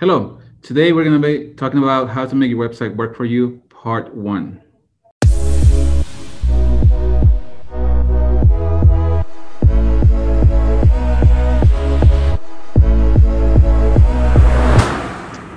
[0.00, 3.24] Hello, today we're going to be talking about how to make your website work for
[3.24, 4.62] you, part one.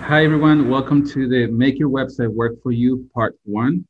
[0.07, 3.85] Hi everyone, welcome to the Make Your Website Work For You Part 1.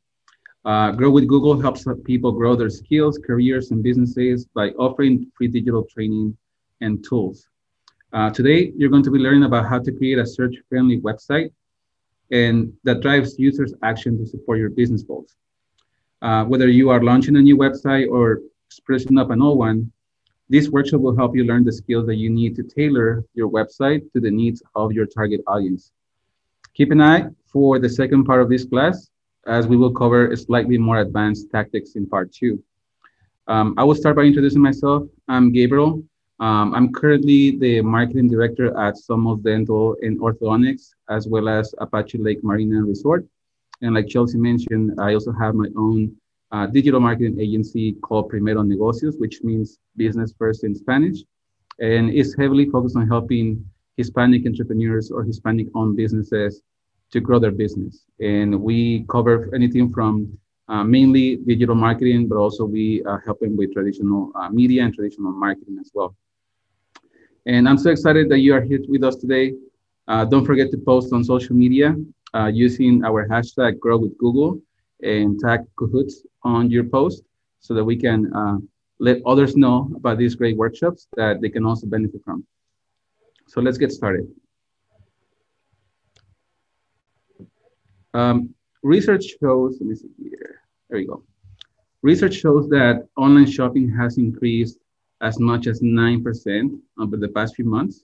[0.66, 5.48] Uh, Grow with Google helps people grow their skills, careers, and businesses by offering free
[5.48, 6.36] digital training
[6.82, 7.48] and tools.
[8.14, 11.52] Uh, today, you're going to be learning about how to create a search-friendly website
[12.32, 15.36] and that drives users' action to support your business goals.
[16.22, 19.92] Uh, whether you are launching a new website or sprucing up an old one,
[20.50, 24.12] this workshop will help you learn the skills that you need to tailor your website
[24.12, 25.92] to the needs of your target audience.
[26.74, 29.10] Keep an eye for the second part of this class,
[29.48, 32.62] as we will cover slightly more advanced tactics in part two.
[33.48, 35.04] Um, I will start by introducing myself.
[35.28, 36.04] I'm Gabriel.
[36.42, 42.18] Um, I'm currently the marketing director at Somos Dental and Orthodontics, as well as Apache
[42.18, 43.28] Lake Marina Resort.
[43.84, 46.16] And like Chelsea mentioned, I also have my own
[46.52, 51.20] uh, digital marketing agency called Primero Negocios, which means business first in Spanish.
[51.80, 53.64] And it's heavily focused on helping
[53.98, 56.64] Hispanic entrepreneurs or Hispanic owned businesses
[57.12, 58.06] to grow their business.
[58.20, 60.40] And we cover anything from
[60.70, 64.92] uh, mainly digital marketing, but also we uh, help them with traditional uh, media and
[64.92, 66.16] traditional marketing as well.
[67.46, 69.54] And I'm so excited that you are here with us today.
[70.08, 71.96] Uh, don't forget to post on social media
[72.34, 74.62] uh, using our hashtag grow with Google
[75.02, 77.24] and tag Cahoots on your post
[77.60, 78.58] so that we can uh,
[79.00, 82.46] let others know about these great workshops that they can also benefit from.
[83.48, 84.28] So let's get started.
[88.14, 91.24] Um, research shows, let me see here, there we go.
[92.04, 94.78] Research shows that online shopping has increased
[95.22, 98.04] as much as 9% over the past few months.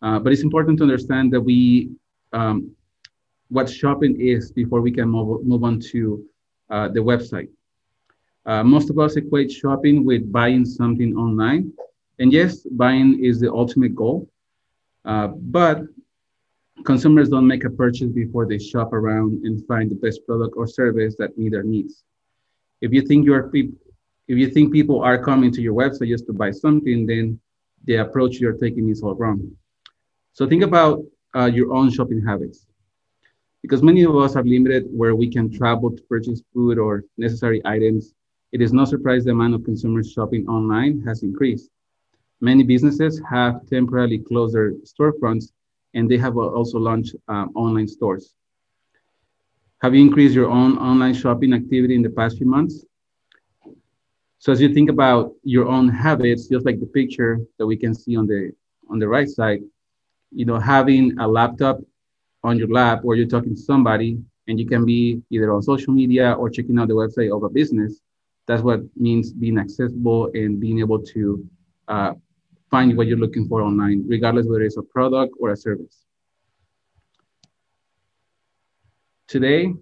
[0.00, 1.90] Uh, but it's important to understand that we,
[2.32, 2.70] um,
[3.48, 6.24] what shopping is before we can move, move on to
[6.70, 7.48] uh, the website.
[8.46, 11.72] Uh, most of us equate shopping with buying something online.
[12.18, 14.28] And yes, buying is the ultimate goal.
[15.04, 15.82] Uh, but
[16.84, 20.66] consumers don't make a purchase before they shop around and find the best product or
[20.66, 22.04] service that meet their needs.
[22.80, 23.50] If you think you are
[24.28, 27.40] if you think people are coming to your website just to buy something, then
[27.84, 29.40] the approach you're taking is all wrong.
[30.34, 31.02] So think about
[31.36, 32.66] uh, your own shopping habits.
[33.62, 37.60] Because many of us are limited where we can travel to purchase food or necessary
[37.64, 38.14] items,
[38.52, 41.70] it is no surprise the amount of consumers shopping online has increased.
[42.40, 45.52] Many businesses have temporarily closed their storefronts
[45.94, 48.34] and they have also launched um, online stores.
[49.82, 52.84] Have you increased your own online shopping activity in the past few months?
[54.38, 57.94] So as you think about your own habits, just like the picture that we can
[57.94, 58.52] see on the
[58.88, 59.60] on the right side,
[60.30, 61.80] you know, having a laptop
[62.44, 65.92] on your lap or you're talking to somebody and you can be either on social
[65.92, 68.00] media or checking out the website of a business,
[68.46, 71.46] that's what means being accessible and being able to
[71.88, 72.14] uh,
[72.70, 76.04] find what you're looking for online, regardless whether it's a product or a service.
[79.26, 79.74] Today,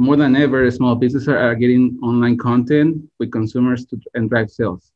[0.00, 4.92] more than ever, small businesses are getting online content with consumers to, and drive sales.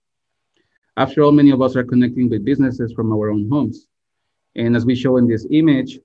[0.97, 3.87] After all, many of us are connecting with businesses from our own homes.
[4.57, 5.99] And as we show in this image,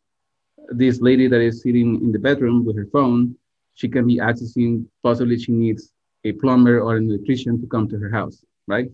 [0.68, 3.36] this lady that is sitting in the bedroom with her phone,
[3.74, 5.94] she can be accessing, possibly she needs
[6.26, 8.92] a plumber or an electrician to come to her house, right?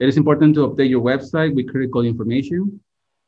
[0.00, 2.80] It is important to update your website with critical information,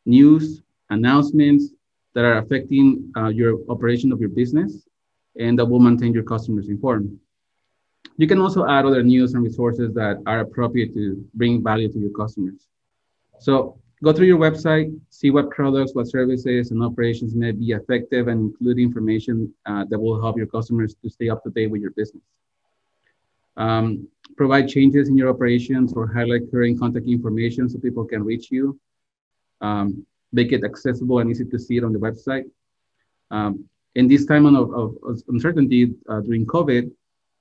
[0.04, 1.68] news, announcements
[2.14, 4.84] that are affecting uh, your operation of your business
[5.38, 7.18] and that will maintain your customers informed.
[8.16, 11.98] You can also add other news and resources that are appropriate to bring value to
[11.98, 12.68] your customers.
[13.40, 18.28] So go through your website, see what products, what services, and operations may be effective,
[18.28, 21.80] and include information uh, that will help your customers to stay up to date with
[21.80, 22.22] your business.
[23.56, 28.50] Um, provide changes in your operations or highlight current contact information so people can reach
[28.50, 28.78] you.
[29.60, 32.44] Um, make it accessible and easy to see it on the website.
[33.30, 36.90] Um, in this time of, of, uncertainty uh, during COVID,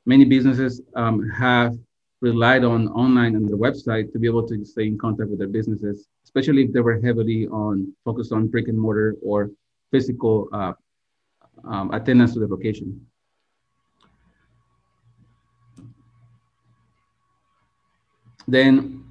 [0.05, 1.75] many businesses um, have
[2.21, 5.47] relied on online and their website to be able to stay in contact with their
[5.47, 9.51] businesses, especially if they were heavily on focused on brick and mortar or
[9.91, 10.73] physical uh,
[11.65, 13.05] um, attendance to the location.
[18.47, 19.03] Then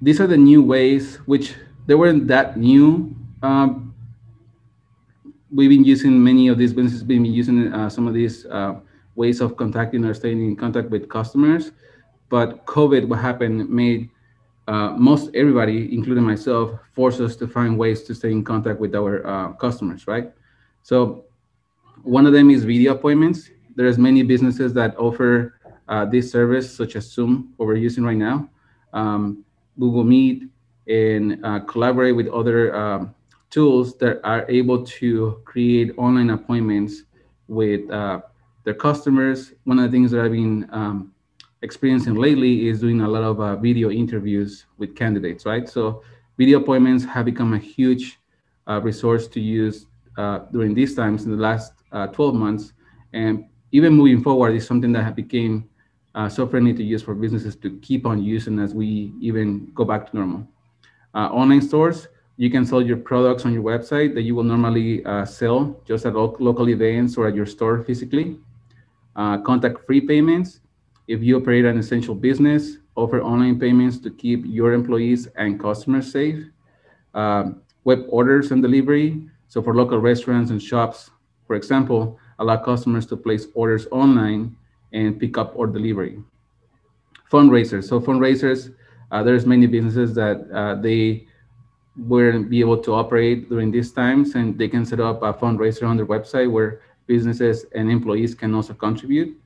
[0.00, 1.54] these are the new ways, which
[1.86, 3.16] they weren't that new.
[3.42, 3.91] Um,
[5.52, 8.74] we've been using many of these businesses, been using uh, some of these uh,
[9.14, 11.72] ways of contacting or staying in contact with customers.
[12.30, 14.08] But COVID, what happened, made
[14.66, 18.94] uh, most everybody, including myself, force us to find ways to stay in contact with
[18.94, 20.32] our uh, customers, right?
[20.82, 21.24] So
[22.02, 23.50] one of them is video appointments.
[23.76, 25.58] There's many businesses that offer
[25.88, 28.48] uh, this service, such as Zoom, what we're using right now,
[28.94, 29.44] um,
[29.78, 30.44] Google Meet,
[30.88, 33.14] and uh, collaborate with other um,
[33.52, 37.02] tools that are able to create online appointments
[37.48, 38.20] with uh,
[38.64, 39.52] their customers.
[39.64, 41.12] One of the things that I've been um,
[41.60, 45.68] experiencing lately is doing a lot of uh, video interviews with candidates, right?
[45.68, 46.02] So
[46.38, 48.18] video appointments have become a huge
[48.66, 52.72] uh, resource to use uh, during these times in the last uh, 12 months.
[53.12, 55.68] And even moving forward is something that became
[56.14, 59.84] uh, so friendly to use for businesses to keep on using as we even go
[59.84, 60.48] back to normal.
[61.14, 62.08] Online stores,
[62.42, 64.90] you can sell your products on your website that you will normally
[65.24, 68.36] sell just at lo local events or at your store physically.
[69.50, 70.60] contact free payments,
[71.06, 76.10] if you operate an essential business, offer online payments to keep your employees and customers
[76.10, 76.40] safe.
[77.14, 79.28] Um, web orders and delivery.
[79.48, 81.10] So for local restaurants and shops,
[81.46, 84.56] for example, allow customers to place orders online
[84.92, 86.18] and pick up or delivery.
[87.30, 87.84] Fundraisers.
[87.88, 88.74] So fundraisers,
[89.12, 91.26] uh, there's many businesses that uh, they
[91.96, 95.86] wouldn't be able to operate during these times and they can set up a fundraiser
[95.86, 99.38] on their website where businesses and employees can also contribute.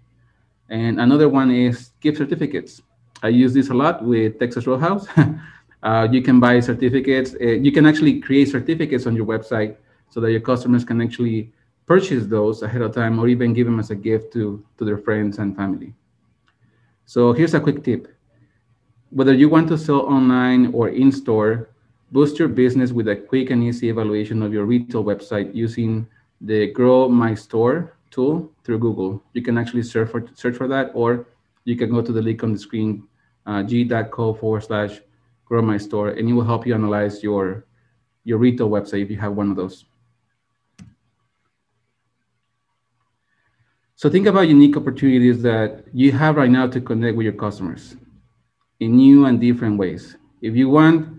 [0.69, 2.83] And another one is gift certificates.
[3.23, 5.07] I use this a lot with Texas Roadhouse.
[5.83, 7.35] uh, you can buy certificates.
[7.41, 9.77] Uh, you can actually create certificates on your website
[10.11, 11.53] so that your customers can actually
[11.87, 14.99] purchase those ahead of time or even give them as a gift to, to their
[14.99, 15.95] friends and family.
[17.07, 18.09] So here's a quick tip.
[19.11, 21.71] Whether you want to sell online or in-store,
[22.17, 26.09] boost your business with a quick and easy evaluation of your retail website using
[26.41, 29.23] the Grow My Store tool through Google.
[29.35, 31.27] You can actually search for, search for that, or
[31.65, 33.07] you can go to the link on the screen,
[33.45, 35.03] uh, g.co forward slash
[35.45, 37.67] grow my store, and it will help you analyze your,
[38.25, 39.85] your retail website if you have one of those.
[43.95, 47.95] So think about unique opportunities that you have right now to connect with your customers
[48.81, 50.17] in new and different ways.
[50.41, 51.16] If you want,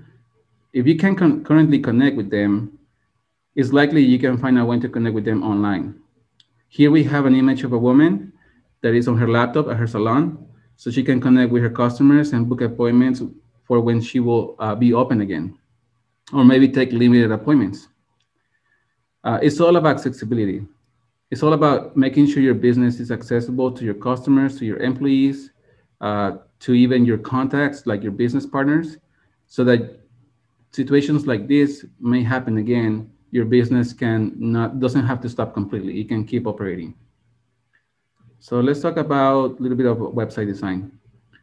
[0.74, 2.78] if you can con currently connect with them,
[3.56, 6.00] it's likely you can find a way to connect with them online.
[6.70, 8.34] Here we have an image of a woman
[8.82, 12.34] that is on her laptop at her salon, so she can connect with her customers
[12.34, 13.22] and book appointments
[13.64, 15.58] for when she will uh, be open again,
[16.34, 17.88] or maybe take limited appointments.
[19.24, 20.66] Uh, it's all about accessibility.
[21.32, 25.52] It's all about making sure your business is accessible to your customers, to your employees,
[26.00, 28.98] uh, to even your contacts, like your business partners,
[29.48, 30.07] so that
[30.80, 32.94] situations like this may happen again
[33.32, 36.00] your business can not doesn't have to stop completely.
[36.00, 36.96] It can keep operating.
[38.40, 40.92] So let's talk about a little bit of website design.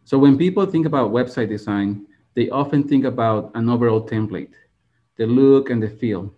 [0.05, 4.55] So when people think about website design, they often think about an overall template,
[5.17, 6.33] the look and the feel.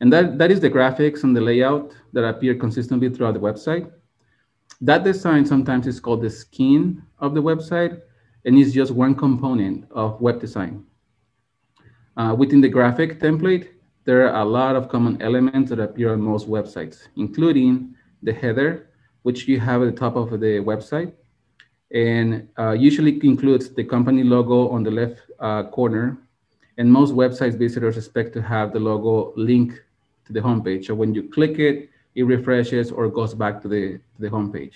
[0.00, 3.90] And that, that is the graphics and the layout that appear consistently throughout the website.
[4.80, 8.00] That design sometimes is called the skin of the website,
[8.44, 10.84] and is just one component of web design.
[12.16, 13.68] Uh, within the graphic template,
[14.04, 18.88] there are a lot of common elements that appear on most websites, including the header,
[19.22, 21.12] which you have at the top of the website,
[21.94, 26.18] and uh, usually includes the company logo on the left uh, corner.
[26.78, 29.80] And most websites visitors expect to have the logo link
[30.26, 30.86] to the homepage.
[30.86, 34.72] So when you click it, it refreshes or goes back to the, to the homepage.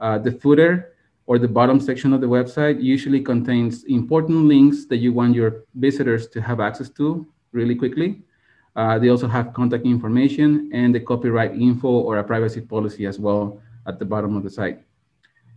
[0.00, 0.94] Uh, the footer
[1.30, 5.62] or the bottom section of the website usually contains important links that you want your
[5.76, 8.20] visitors to have access to really quickly.
[8.74, 13.20] Uh, they also have contact information and the copyright info or a privacy policy as
[13.20, 14.80] well at the bottom of the site.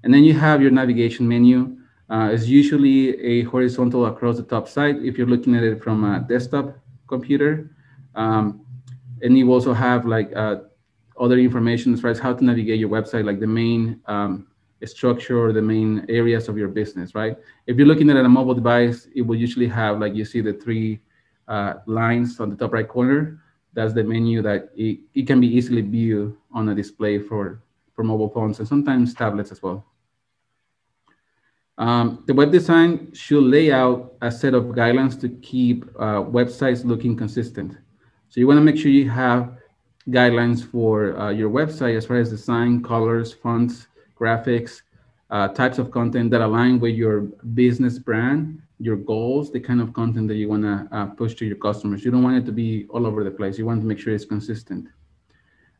[0.04, 1.76] And then you have your navigation menu.
[2.08, 6.04] Uh, it's usually a horizontal across the top side if you're looking at it from
[6.04, 6.78] a desktop
[7.08, 7.76] computer.
[8.14, 8.64] Um,
[9.24, 10.58] and you also have like uh,
[11.20, 14.46] other information as far as how to navigate your website, like the main um,
[14.88, 17.38] structure the main areas of your business, right?
[17.68, 20.54] If you're looking at a mobile device, it will usually have like you see the
[20.54, 21.00] three
[21.48, 23.42] uh, lines on the top right corner.
[23.74, 27.62] That's the menu that it, it can be easily viewed on a display for,
[27.94, 29.86] for mobile phones and sometimes tablets as well.
[31.78, 36.86] Um, the web design should lay out a set of guidelines to keep uh, websites
[36.86, 37.78] looking consistent.
[38.30, 39.58] So you want to make sure you have
[40.10, 43.88] guidelines for uh, your website as far as design, colors, fonts,
[44.24, 44.72] graphics,
[45.36, 47.16] uh, types of content that align with your
[47.62, 51.46] business brand your goals, the kind of content that you want to uh, push to
[51.46, 52.04] your customers.
[52.04, 53.58] You don't want it to be all over the place.
[53.58, 54.88] You want to make sure it's consistent.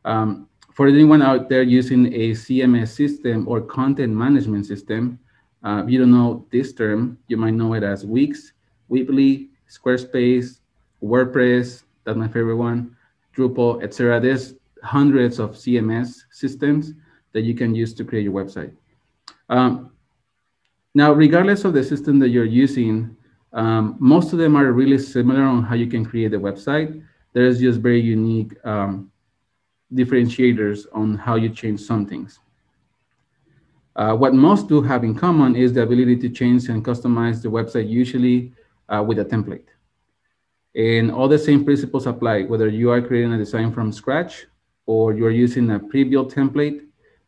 [0.06, 5.20] Um, for anyone out there using a CMS system or content management system,
[5.66, 8.52] Uh, if you don't know this term, you might know it as Wix,
[8.92, 10.60] Weebly, Squarespace,
[11.00, 12.80] WordPress, that's my favorite one,
[13.34, 14.20] Drupal, etc.
[14.20, 14.46] There's
[14.84, 16.84] hundreds of CMS systems
[17.34, 18.72] that you can use to create your website.
[19.50, 19.92] Um,
[20.96, 23.16] now, regardless of the system that you're using,
[23.52, 27.04] um, most of them are really similar on how you can create a website.
[27.34, 29.12] There's just very unique um,
[29.94, 32.40] differentiators on how you change some things.
[33.96, 37.50] Uh, what most do have in common is the ability to change and customize the
[37.50, 38.52] website, usually
[38.90, 39.66] uh, with a template.
[40.76, 44.48] And all the same principles apply, whether you are creating a design from scratch
[44.88, 46.82] or you're using a pre-built template,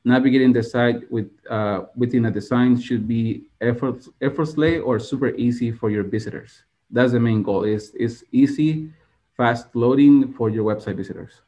[0.05, 5.71] navigating the site with, uh, within a design should be effort, effortlessly or super easy
[5.71, 6.63] for your visitors.
[6.91, 8.91] That's the main goal, is, is easy,
[9.35, 11.41] fast loading for your website visitors.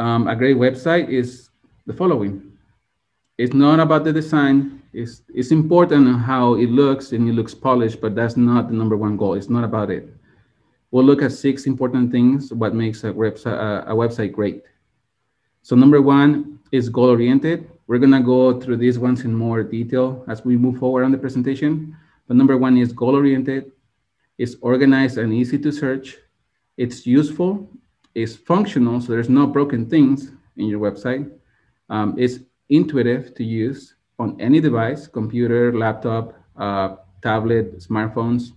[0.00, 1.50] Um, a great website is
[1.86, 2.52] the following.
[3.38, 4.82] It's not about the design.
[4.92, 8.96] It's, it's important how it looks and it looks polished, but that's not the number
[8.96, 9.34] one goal.
[9.34, 10.08] It's not about it.
[10.94, 14.62] We'll look at six important things what makes a website, a website great.
[15.62, 17.68] So number one is goal oriented.
[17.88, 21.18] We're gonna go through these ones in more detail as we move forward on the
[21.18, 21.96] presentation.
[22.28, 23.72] But number one is goal oriented.
[24.38, 26.16] It's organized and easy to search.
[26.76, 27.68] It's useful
[28.14, 31.28] It's functional, so there's no broken things in your website.
[31.90, 38.52] Um, it's intuitive to use on any device, computer, laptop, uh, tablet, smartphones.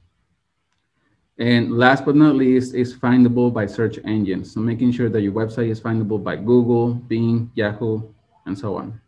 [1.40, 4.54] And last but not least, is findable by search engines.
[4.54, 8.02] So making sure that your website is findable by Google, Bing, Yahoo,
[8.46, 9.00] and so on.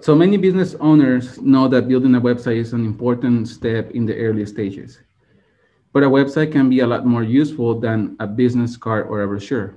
[0.00, 4.16] So many business owners know that building a website is an important step in the
[4.16, 5.00] early stages.
[5.92, 9.26] But a website can be a lot more useful than a business card or a
[9.26, 9.74] brochure.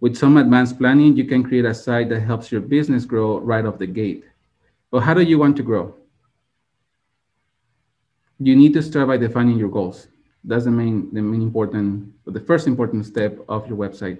[0.00, 3.64] With some advanced planning, you can create a site that helps your business grow right
[3.64, 4.24] off the gate.
[4.90, 5.94] But how do you want to grow?
[8.42, 10.08] You need to start by defining your goals.
[10.44, 14.18] That's the main, the main important, the first important step of your website.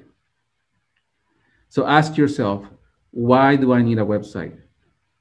[1.70, 2.66] So ask yourself,
[3.12, 4.60] why do I need a website?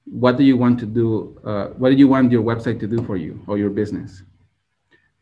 [0.03, 1.39] What do you want to do?
[1.45, 4.23] Uh, what do you want your website to do for you or your business?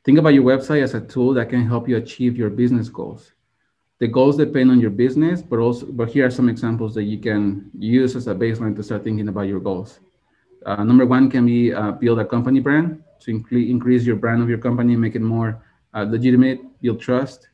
[0.03, 3.33] Think about your website as a tool that can help you achieve your business goals.
[3.99, 7.19] The goals depend on your business, but also, but here are some examples that you
[7.19, 9.99] can use as a baseline to start thinking about your goals.
[10.65, 14.41] Uh, number one can be uh, build a company brand to incre- increase your brand
[14.41, 15.61] of your company, make it more
[15.93, 17.49] uh, legitimate, build trust,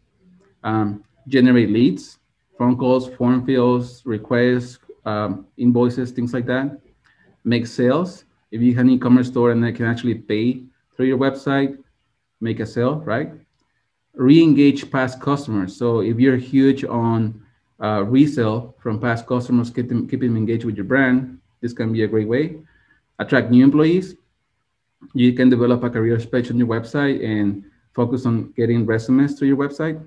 [0.63, 2.19] um, generate leads,
[2.57, 6.79] phone calls, form fills, requests, um, invoices, things like that.
[7.43, 8.25] Make sales.
[8.51, 10.63] If you have an e-commerce store and they can actually pay
[10.95, 11.77] through your website,
[12.39, 13.31] make a sale, right?
[14.13, 15.75] Re-engage past customers.
[15.75, 17.41] So if you're huge on
[17.81, 21.39] uh, resale from past customers, keep them, keep them engaged with your brand.
[21.61, 22.57] This can be a great way.
[23.19, 24.15] Attract new employees.
[25.13, 29.45] You can develop a career page on your website and focus on getting resumes to
[29.45, 30.05] your website.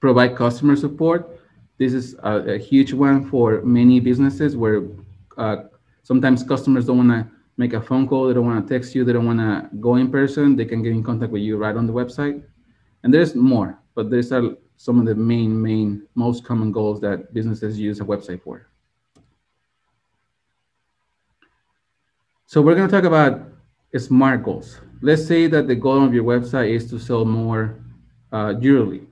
[0.00, 1.40] Provide customer support.
[1.78, 4.82] This is a, a huge one for many businesses where
[5.36, 5.64] uh,
[6.02, 9.04] sometimes customers don't want to make a phone call, they don't want to text you,
[9.04, 11.76] they don't want to go in person, they can get in contact with you right
[11.76, 12.42] on the website.
[13.02, 17.32] And there's more, but these are some of the main, main, most common goals that
[17.32, 18.66] businesses use a website for.
[22.46, 23.53] So we're going to talk about
[24.00, 24.80] SMART goals.
[25.00, 27.76] Let's say that the goal of your website is to sell more
[28.32, 29.02] uh, yearly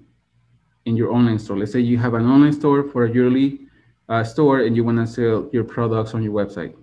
[0.87, 1.59] in your online store.
[1.59, 3.61] Let's say you have an online store for a yearly
[4.09, 6.75] uh, store and you want to sell your products on your website.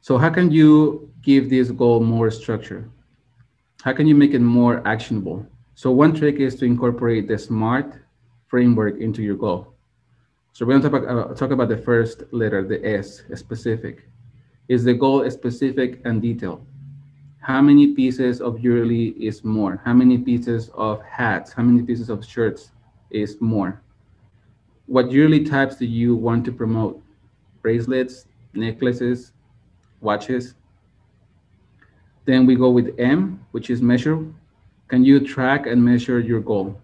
[0.00, 2.88] So how can you give this goal more structure?
[3.82, 5.44] How can you make it more actionable?
[5.74, 8.00] So one trick is to incorporate the SMART
[8.46, 9.74] framework into your goal.
[10.52, 14.08] So we're going to talk about, uh, talk about the first letter, the S, specific.
[14.68, 16.66] Is the goal specific and detailed?
[17.38, 19.80] How many pieces of yearly is more?
[19.84, 21.52] How many pieces of hats?
[21.52, 22.72] How many pieces of shirts
[23.10, 23.80] is more?
[24.86, 27.00] What yearly types do you want to promote?
[27.62, 29.32] Bracelets, necklaces,
[30.00, 30.54] watches.
[32.24, 34.26] Then we go with M, which is measure.
[34.88, 36.80] Can you track and measure your goal?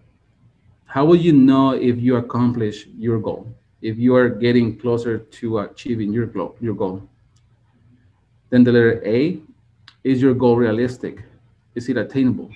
[0.85, 3.53] How will you know if you accomplish your goal?
[3.81, 7.09] If you are getting closer to achieving your goal, your goal.
[8.53, 9.41] Then the letter A,
[10.03, 11.23] is your goal realistic?
[11.73, 12.51] Is it attainable?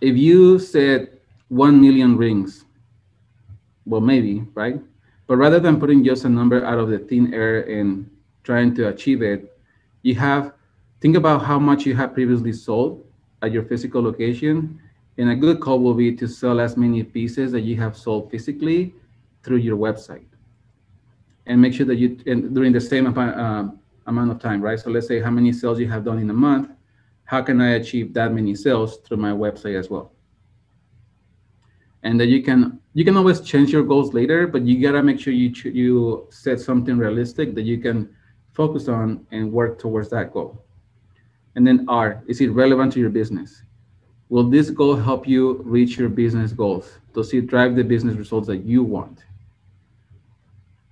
[0.00, 2.66] If you said 1 million rings,
[3.84, 4.80] well, maybe, right?
[5.26, 8.08] But rather than putting just a number out of the thin air and
[8.44, 9.58] trying to achieve it,
[10.02, 10.52] you have
[11.00, 13.04] think about how much you have previously sold
[13.42, 14.78] at your physical location
[15.18, 18.30] And a good goal will be to sell as many pieces that you have sold
[18.30, 18.94] physically
[19.42, 20.30] through your website.
[21.46, 23.68] And make sure that you, and during the same uh,
[24.06, 24.78] amount of time, right?
[24.78, 26.70] So let's say how many sales you have done in a month.
[27.24, 30.12] How can I achieve that many sales through my website as well?
[32.02, 35.18] And then you can you can always change your goals later, but you gotta make
[35.18, 38.08] sure you you set something realistic that you can
[38.52, 40.64] focus on and work towards that goal.
[41.56, 43.62] And then R, is it relevant to your business?
[44.28, 46.98] Will this goal help you reach your business goals?
[47.14, 49.24] Does it drive the business results that you want?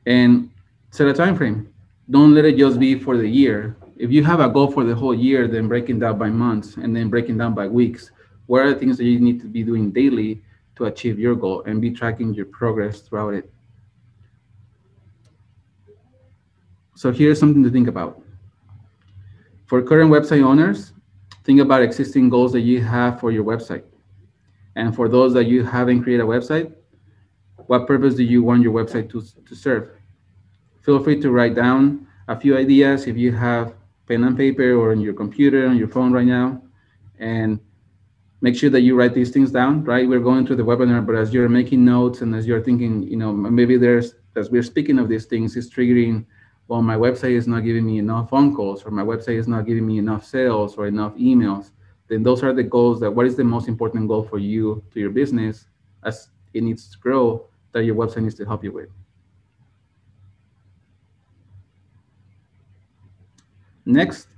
[0.07, 0.51] And
[0.91, 1.74] set a time frame.
[2.11, 3.77] Don't let it just be for the year.
[3.97, 6.95] If you have a goal for the whole year, then breaking down by months and
[6.95, 8.11] then breaking down by weeks.
[8.47, 10.43] What are the things that you need to be doing daily
[10.77, 13.51] to achieve your goal and be tracking your progress throughout it?
[16.95, 18.21] So here's something to think about.
[19.67, 20.93] For current website owners,
[21.45, 23.85] think about existing goals that you have for your website.
[24.77, 26.73] And for those that you haven't created a website,
[27.67, 29.91] what purpose do you want your website to, to serve?
[30.85, 33.75] Feel free to write down a few ideas if you have
[34.07, 36.63] pen and paper or on your computer, on your phone right now.
[37.19, 37.59] And
[38.41, 40.07] make sure that you write these things down, right?
[40.07, 43.17] We're going through the webinar, but as you're making notes and as you're thinking, you
[43.17, 46.27] know, maybe there's, as we're speaking of these things, is triggering
[46.69, 49.67] well, my website is not giving me enough phone calls, or my website is not
[49.67, 51.71] giving me enough sales or enough emails,
[52.09, 55.01] then those are the goals that what is the most important goal for you to
[55.01, 55.67] your business
[56.05, 58.89] as it needs to grow that your website needs to help you with.
[63.87, 64.29] Next,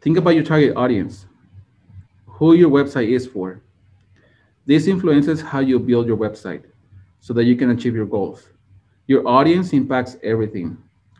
[0.00, 1.26] think about your target audience,
[2.26, 3.60] who your website is for.
[4.66, 6.64] This influences how you build your website
[7.20, 8.48] so that you can achieve your goals.
[9.06, 10.76] Your audience impacts everything,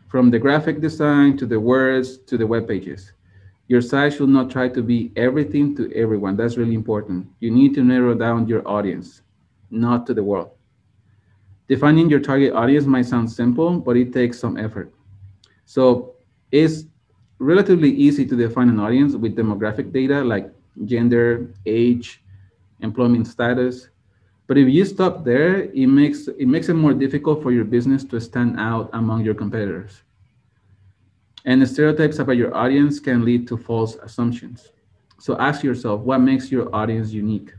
[0.07, 3.13] from the graphic design to the words to the web pages.
[3.67, 6.35] Your site should not try to be everything to everyone.
[6.35, 7.27] That's really important.
[7.39, 9.21] You need to narrow down your audience,
[9.71, 10.51] not to the world.
[11.69, 14.93] Defining your target audience might sound simple, but it takes some effort.
[15.65, 16.12] So
[16.53, 16.85] it's
[17.39, 20.53] relatively easy to define an audience with demographic data like
[20.85, 22.21] gender, age,
[22.79, 23.89] employment status,
[24.45, 28.03] but if you stop there, it makes it makes it more difficult for your business
[28.05, 30.03] to stand out among your competitors.
[31.45, 34.71] And the stereotypes about your audience can lead to false assumptions.
[35.19, 37.51] So ask yourself, what makes your audience unique?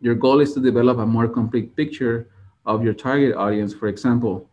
[0.00, 2.28] Your goal is to develop a more complete picture
[2.66, 3.72] of your target audience.
[3.72, 4.50] For example,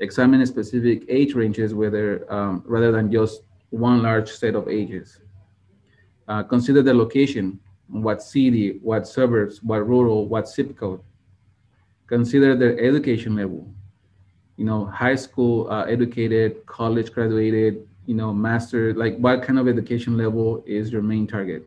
[0.00, 5.20] examine specific age ranges whether, um, rather than just one large set of ages.
[6.28, 7.58] Uh, consider the location
[7.88, 11.00] what city, what suburbs, what rural, what zip code.
[12.06, 13.68] Consider their education level.
[14.56, 19.68] You know, high school uh, educated, college graduated, you know, master, like what kind of
[19.68, 21.66] education level is your main target?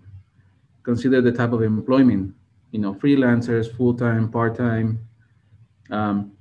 [0.83, 2.33] Consider the type of employment,
[2.71, 4.99] you know, freelancers, full-time, part-time,
[5.91, 6.32] um,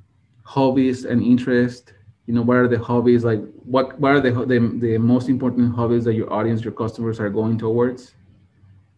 [0.42, 1.92] hobbies and interests
[2.26, 3.42] You know, what are the hobbies like?
[3.74, 7.30] What what are the, the the most important hobbies that your audience, your customers are
[7.30, 8.14] going towards?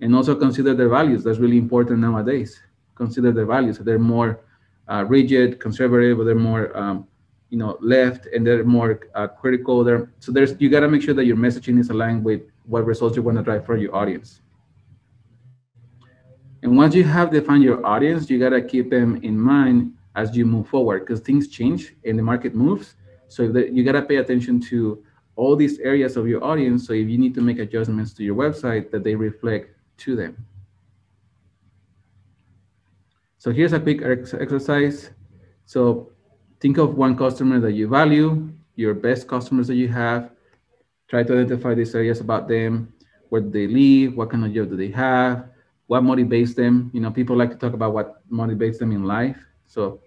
[0.00, 1.24] and also consider their values.
[1.24, 2.60] That's really important nowadays.
[2.94, 3.78] Consider their values.
[3.78, 4.40] They're more
[4.88, 7.06] uh, rigid, conservative, or they're more, um,
[7.48, 9.82] you know, left, and they're more uh, critical.
[9.82, 12.84] There, so there's you got to make sure that your messaging is aligned with what
[12.84, 14.40] results you want to drive for your audience.
[16.62, 20.36] And once you have defined your audience, you got to keep them in mind as
[20.36, 22.94] you move forward because things change and the market moves.
[23.28, 25.02] So you got to pay attention to
[25.36, 26.86] all these areas of your audience.
[26.86, 30.46] So if you need to make adjustments to your website, that they reflect to them.
[33.38, 35.10] So here's a quick ex exercise.
[35.66, 36.12] So
[36.60, 40.30] think of one customer that you value, your best customers that you have.
[41.08, 42.92] Try to identify these areas about them.
[43.28, 44.16] Where do they live?
[44.16, 45.48] What kind of job do they have?
[45.86, 46.90] What motivates them?
[46.94, 49.36] You know, people like to talk about what motivates them in life.
[49.66, 50.00] So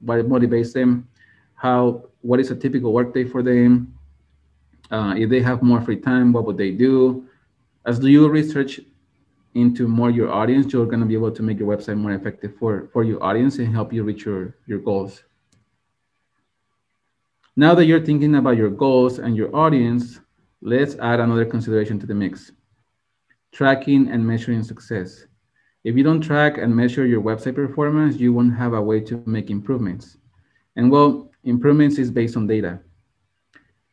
[0.00, 1.08] what motivates them?
[1.54, 3.94] How, what is a typical workday for them?
[4.90, 7.26] Uh, if they have more free time, what would they do?
[7.84, 8.80] As do you research
[9.54, 12.56] into more your audience, you're going to be able to make your website more effective
[12.58, 15.24] for, for your audience and help you reach your, your goals.
[17.56, 20.20] Now that you're thinking about your goals and your audience,
[20.62, 22.52] let's add another consideration to the mix.
[23.52, 25.24] Tracking and measuring success.
[25.88, 29.22] If you don't track and measure your website performance, you won't have a way to
[29.24, 30.18] make improvements.
[30.76, 32.80] And well, improvements is based on data.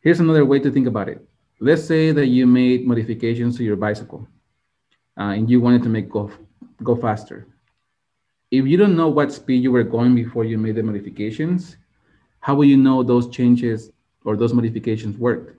[0.02, 1.26] Here's another way to think about it.
[1.58, 4.28] Let's say that you made modifications to your bicycle
[5.18, 6.30] uh, and you wanted to make go,
[6.82, 7.46] go faster.
[8.50, 11.78] If you don't know what speed you were going before you made the modifications,
[12.40, 13.90] how will you know those changes
[14.22, 15.56] or those modifications worked?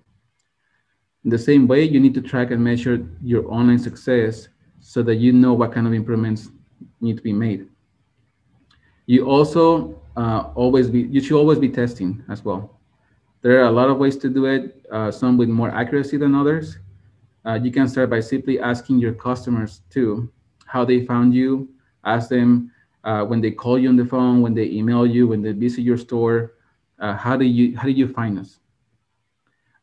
[1.24, 4.50] In the same way, you need to track and measure your online success
[4.88, 6.48] so that you know what kind of improvements
[7.02, 7.68] need to be made.
[9.06, 12.80] You also uh, always be, you should always be testing as well.
[13.42, 16.34] There are a lot of ways to do it, uh, some with more accuracy than
[16.34, 16.78] others.
[17.46, 20.32] Uh, you can start by simply asking your customers too,
[20.66, 21.68] how they found you,
[22.06, 22.72] ask them
[23.04, 25.82] uh, when they call you on the phone, when they email you, when they visit
[25.82, 26.54] your store,
[27.00, 28.60] uh, how do you how do you find us?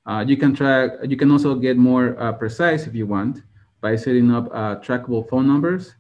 [0.07, 0.93] Uh, you can track.
[1.07, 3.43] You can also get more precise if you want
[3.85, 5.95] by setting up uh, trackable phone numbers.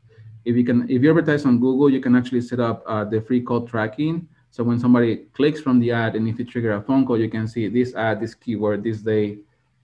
[0.46, 3.20] If you can, if you advertise on Google, you can actually set up uh, the
[3.20, 4.26] free call tracking.
[4.50, 7.28] So when somebody clicks from the ad, and if you trigger a phone call, you
[7.28, 9.38] can see this ad, this keyword, this day,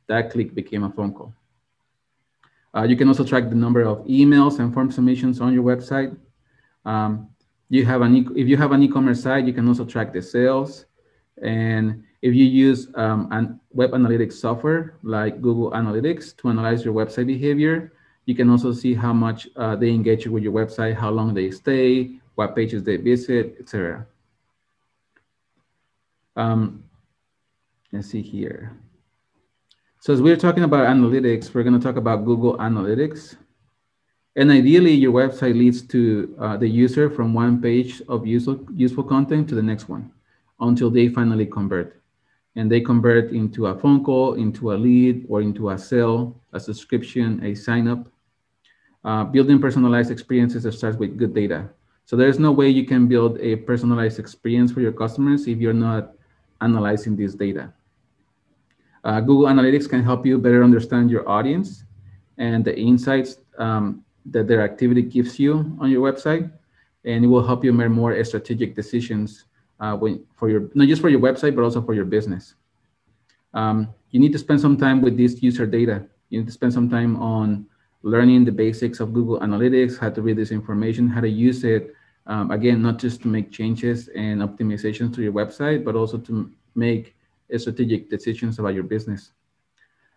[0.06, 1.34] that click became a phone call.
[2.74, 6.16] Uh, you can also track the number of emails and form submissions on your website.
[6.86, 7.28] Um,
[7.68, 10.22] you have an e if you have an e-commerce site, you can also track the
[10.22, 10.86] sales.
[11.42, 16.94] And if you use um, an web analytics software like Google Analytics to analyze your
[16.94, 17.92] website behavior,
[18.26, 21.50] you can also see how much uh, they engage with your website, how long they
[21.50, 24.06] stay, what pages they visit, etc.
[26.36, 26.84] Um,
[27.92, 28.76] let's see here.
[29.98, 33.36] So as we're talking about analytics, we're going to talk about Google Analytics.
[34.36, 39.04] And ideally, your website leads to uh, the user from one page of useful, useful
[39.04, 40.12] content to the next one
[40.60, 41.99] until they finally convert.
[42.56, 46.60] And they convert into a phone call, into a lead, or into a sale, a
[46.60, 48.08] subscription, a sign up.
[49.04, 51.70] Uh, building personalized experiences that starts with good data.
[52.04, 55.72] So there's no way you can build a personalized experience for your customers if you're
[55.72, 56.12] not
[56.60, 57.72] analyzing this data.
[59.04, 61.84] Uh, Google Analytics can help you better understand your audience
[62.36, 66.50] and the insights um, that their activity gives you on your website,
[67.04, 69.46] and it will help you make more strategic decisions
[69.80, 72.54] uh, when, for your not just for your website but also for your business.
[73.54, 76.06] Um, you need to spend some time with this user data.
[76.28, 77.66] You need to spend some time on
[78.02, 81.94] learning the basics of Google Analytics, how to read this information, how to use it.
[82.26, 86.50] Um, again, not just to make changes and optimizations to your website, but also to
[86.74, 87.16] make
[87.56, 89.32] strategic decisions about your business.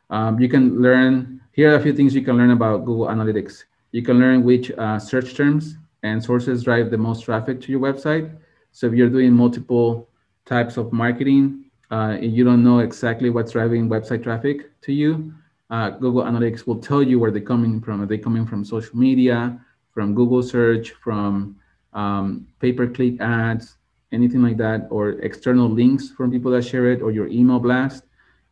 [0.09, 3.63] Um, you can learn, here are a few things you can learn about Google Analytics.
[3.91, 7.81] You can learn which uh, search terms and sources drive the most traffic to your
[7.81, 8.35] website.
[8.73, 10.09] So if you're doing multiple
[10.45, 15.33] types of marketing, uh, and you don't know exactly what's driving website traffic to you,
[15.69, 18.01] uh, Google Analytics will tell you where they're coming from.
[18.01, 19.59] Are they coming from social media,
[19.93, 21.55] from Google search, from
[21.93, 23.77] um, pay-per-click ads,
[24.11, 28.03] anything like that, or external links from people that share it, or your email blast.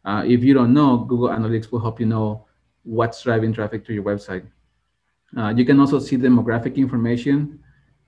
[0.06, 2.46] Uh, if you don't know, Google Analytics will help you know
[2.84, 4.46] what's driving traffic to your website.
[5.36, 7.60] Uh, you can also see demographic information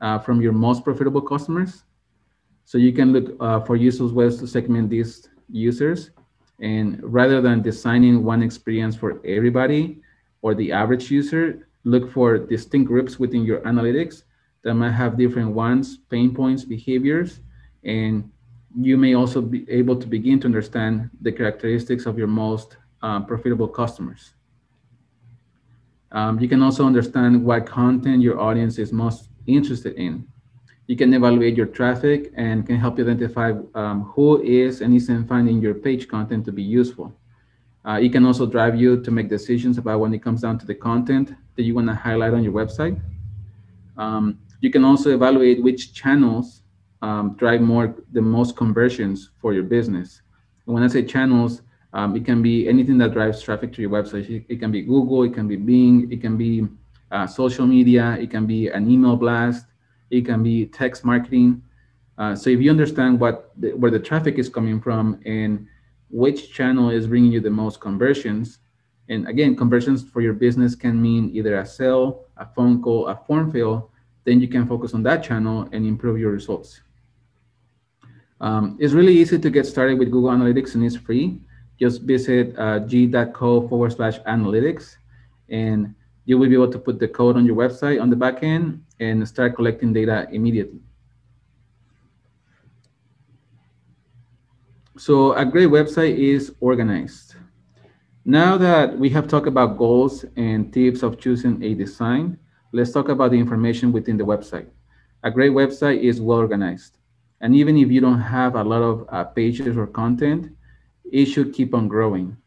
[0.02, 1.84] uh, from your most profitable customers.
[2.66, 6.12] So you can look uh, for useful ways to segment these users.
[6.60, 10.00] And rather than designing one experience for everybody
[10.42, 14.24] or the average user, look for distinct groups within your analytics
[14.64, 17.42] that might have different wants, pain points, behaviors,
[17.84, 18.30] and
[18.80, 23.20] you may also be able to begin to understand the characteristics of your most uh,
[23.20, 24.34] profitable customers.
[26.12, 30.28] Um, you can also understand what content your audience is most interested in
[30.88, 35.28] you can evaluate your traffic and can help you identify um, who is and isn't
[35.28, 37.14] finding your page content to be useful.
[37.86, 40.66] Uh, it can also drive you to make decisions about when it comes down to
[40.66, 43.00] the content that you want to highlight on your website.
[43.98, 46.64] Um, you can also evaluate which channels
[47.02, 50.22] um, drive more the most conversions for your business.
[50.66, 53.92] And when I say channels, um, it can be anything that drives traffic to your
[53.92, 54.46] website.
[54.48, 56.68] It, can be Google, it can be Bing, it can be
[57.12, 59.66] uh, social media, it can be an email blast,
[60.14, 61.62] it can be text marketing.
[62.20, 65.66] Uh, so if you understand what the, where the traffic is coming from and
[66.12, 68.60] which channel is bringing you the most conversions,
[69.10, 73.16] and again, conversions for your business can mean either a sale, a phone call, a
[73.28, 73.90] form fill,
[74.24, 76.82] then you can focus on that channel and improve your results.
[78.40, 81.42] Um, it's really easy to get started with Google Analytics and it's free.
[81.80, 84.96] Just visit uh, g.co forward slash analytics
[85.50, 88.44] and you will be able to put the code on your website on the back
[88.44, 90.80] end and start collecting data immediately.
[94.98, 97.36] So a great website is organized.
[98.26, 102.38] Now that we have talked about goals and tips of choosing a design,
[102.72, 104.68] let's talk about the information within the website.
[105.24, 106.98] A great website is well organized.
[107.42, 110.56] And even if you don't have a lot of uh, pages or content,
[111.12, 112.38] it should keep on growing.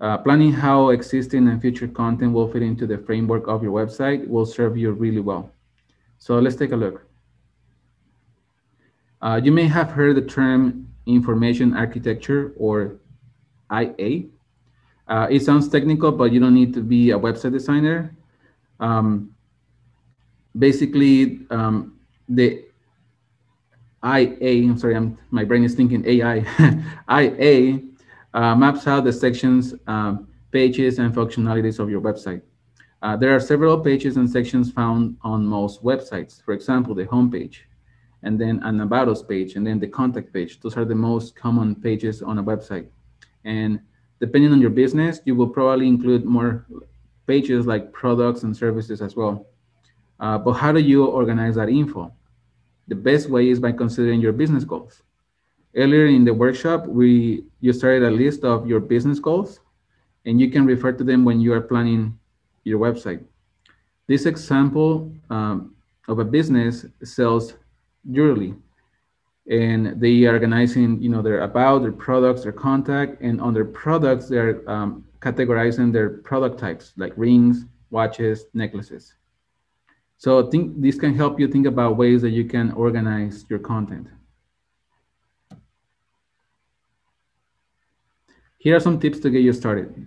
[0.00, 4.26] Uh, planning how existing and future content will fit into the framework of your website
[4.26, 5.52] will serve you really well.
[6.18, 7.06] So let's take a look.
[9.20, 12.96] Uh, you may have heard the term information architecture or
[13.70, 14.24] IA.
[15.06, 18.16] Uh, it sounds technical, but you don't need to be a website designer.
[18.78, 19.34] Um,
[20.58, 22.64] basically, um, the
[24.02, 26.38] IA, I'm sorry, I'm, my brain is thinking AI,
[27.08, 27.89] IA
[28.34, 32.42] uh, maps out the sections, um, pages, and functionalities of your website.
[33.02, 36.42] Uh, there are several pages and sections found on most websites.
[36.42, 37.56] For example, the homepage,
[38.22, 40.60] and then an About Us page, and then the contact page.
[40.60, 42.86] Those are the most common pages on a website.
[43.44, 43.80] And
[44.20, 46.66] depending on your business, you will probably include more
[47.26, 49.46] pages like products and services as well.
[50.18, 52.12] Uh, but how do you organize that info?
[52.88, 55.02] The best way is by considering your business goals.
[55.76, 59.60] Earlier in the workshop, we you started a list of your business goals,
[60.24, 62.18] and you can refer to them when you are planning
[62.64, 63.24] your website.
[64.06, 65.74] This example um,
[66.08, 67.54] of a business sells
[68.10, 68.54] jewelry
[69.48, 73.64] and they are organizing, you know, their about, their products, their contact, and on their
[73.64, 79.14] products, they're um, categorizing their product types like rings, watches, necklaces.
[80.18, 84.06] So think this can help you think about ways that you can organize your content.
[88.60, 90.06] Here are some tips to get you started.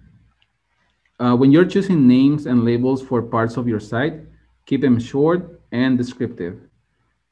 [1.19, 4.21] Uh, when you're choosing names and labels for parts of your site,
[4.67, 6.59] keep them short and descriptive.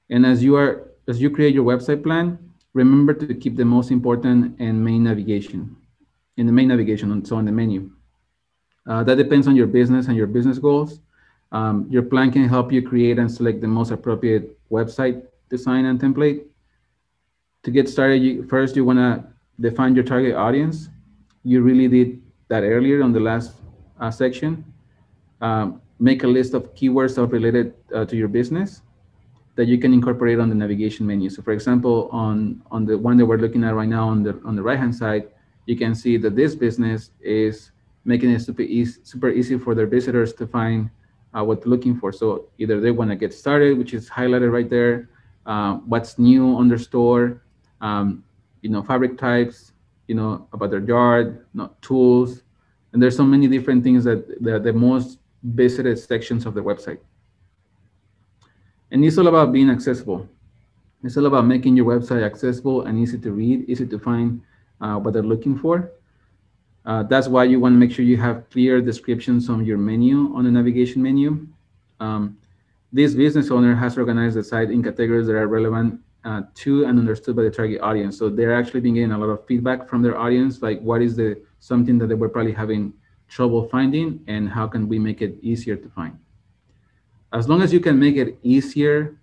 [0.09, 2.39] And as you are as you create your website plan,
[2.73, 5.75] remember to keep the most important and main navigation
[6.37, 7.91] in the main navigation and so on the menu.
[8.89, 11.01] Uh, that depends on your business and your business goals.
[11.51, 16.01] Um, your plan can help you create and select the most appropriate website design and
[16.01, 16.45] template.
[17.61, 19.23] To get started, you, first you want to
[19.59, 20.89] define your target audience.
[21.43, 23.53] You really did that earlier on the last
[23.99, 24.63] uh, section.
[25.41, 28.81] Um, make a list of keywords that are related uh, to your business
[29.55, 31.29] that you can incorporate on the navigation menu.
[31.29, 34.39] So for example, on, on the one that we're looking at right now on the,
[34.45, 35.27] on the right-hand side,
[35.65, 37.71] you can see that this business is
[38.05, 40.89] making it super easy, super easy for their visitors to find
[41.37, 42.11] uh, what they're looking for.
[42.11, 45.09] So either they want to get started, which is highlighted right there,
[45.45, 47.43] uh, what's new on their store,
[47.81, 48.23] um,
[48.61, 49.70] you know, fabric types,
[50.11, 52.43] you know, about their yard, not tools,
[52.91, 56.99] and there's so many different things that the, the most visited sections of the website.
[58.91, 60.27] And it's all about being accessible.
[61.01, 64.41] It's all about making your website accessible and easy to read, easy to find
[64.81, 65.93] uh, what they're looking for.
[66.85, 70.35] Uh, that's why you want to make sure you have clear descriptions on your menu,
[70.35, 71.47] on the navigation menu.
[72.01, 72.37] Um,
[72.91, 76.99] this business owner has organized the site in categories that are relevant uh, to and
[76.99, 78.17] understood by the target audience.
[78.17, 81.15] So they're actually been getting a lot of feedback from their audience, like what is
[81.15, 82.93] the something that they were probably having
[83.27, 86.17] trouble finding and how can we make it easier to find
[87.33, 89.17] as long as you can make it easier,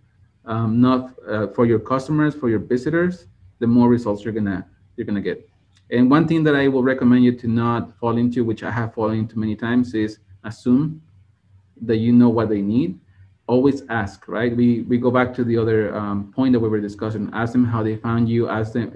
[0.45, 3.27] um, not uh, for your customers, for your visitors,
[3.59, 5.49] the more results you're gonna you're gonna get.
[5.91, 8.95] And one thing that I will recommend you to not fall into, which I have
[8.95, 11.03] fallen into many times, is assume
[11.83, 12.99] that you know what they need.
[13.49, 14.55] Always ask, right?
[14.55, 17.31] We we go back to the other um, point that we were discussing.
[17.33, 18.49] Ask them how they found you.
[18.49, 18.93] Ask them,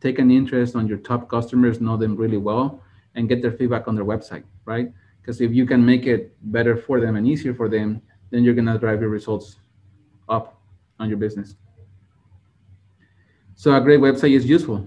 [0.00, 2.80] take an interest on your top customers, know them really well,
[3.16, 4.92] and get their feedback on their website, right?
[5.20, 8.54] Because if you can make it better for them and easier for them, then you're
[8.54, 9.56] gonna drive your results
[10.28, 10.60] up
[11.00, 11.56] on your business.
[13.56, 14.86] So a great website is useful.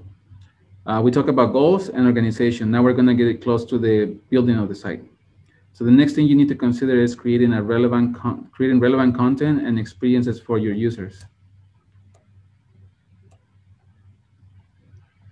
[0.85, 2.71] Uh, we talk about goals and organization.
[2.71, 5.03] Now we're gonna get close to the building of the site.
[5.73, 8.17] So the next thing you need to consider is creating a relevant
[8.51, 11.25] creating relevant content and experiences for your users.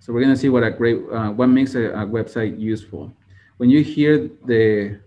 [0.00, 3.12] So we're gonna see what a great uh, what makes a, a website useful.
[3.58, 5.00] When you hear the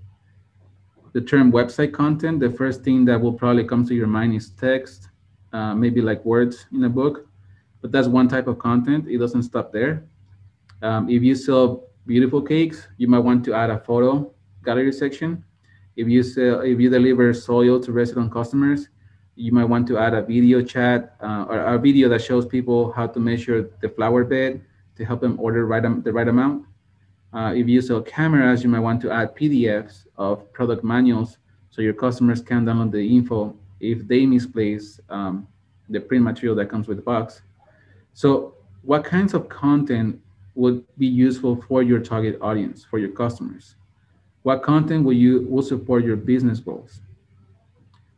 [1.14, 4.52] the term website content, the first thing that will probably come to your mind is
[4.52, 5.10] text,
[5.54, 7.28] uh, maybe like words in a book,
[7.82, 9.08] but that's one type of content.
[9.10, 10.06] It doesn't stop there.
[10.82, 14.32] Um, if you sell beautiful cakes, you might want to add a photo
[14.64, 15.44] gallery section.
[15.96, 18.90] If you sell, if you deliver soil to resident customers,
[19.36, 22.92] you might want to add a video chat uh, or a video that shows people
[22.92, 24.62] how to measure the flower bed
[24.96, 26.66] to help them order right, the right amount.
[27.34, 31.38] Uh, if you sell cameras, you might want to add PDFs of product manuals
[31.70, 35.48] so your customers can download the info if they misplace um,
[35.90, 37.42] the print material that comes with the box.
[38.14, 40.20] So what kinds of content
[40.56, 43.76] would be useful for your target audience, for your customers?
[44.44, 47.02] What content will you will support your business goals?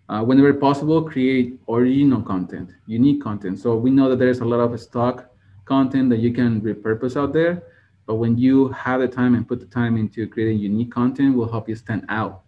[0.10, 3.60] Uh, whenever possible, create original content, unique content.
[3.60, 5.30] So we know that there's a lot of stock
[5.66, 7.64] content that you can repurpose out there,
[8.06, 11.50] but when you have the time and put the time into creating unique content, will
[11.50, 12.44] help you stand out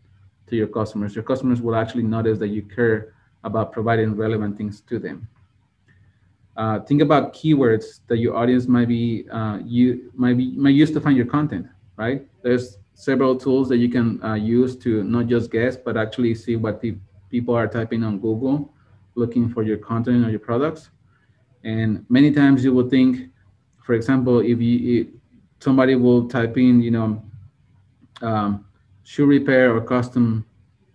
[0.48, 1.16] to your customers.
[1.16, 5.28] Your customers will actually notice that you care about providing relevant things to them.
[6.58, 10.92] Uh, think about keywords that your audience might be uh, you might be might use
[10.92, 11.68] to find your content.
[11.98, 12.28] Right?
[12.44, 16.56] There's several tools that you can uh, use to not just guess, but actually see
[16.56, 16.96] what pe
[17.30, 18.74] people are typing on Google,
[19.16, 20.90] looking for your content or your products.
[21.64, 23.30] And many times you will think,
[23.84, 25.20] for example, if you
[25.60, 27.24] somebody will type in, you know,
[28.22, 28.66] um,
[29.04, 30.46] shoe repair or custom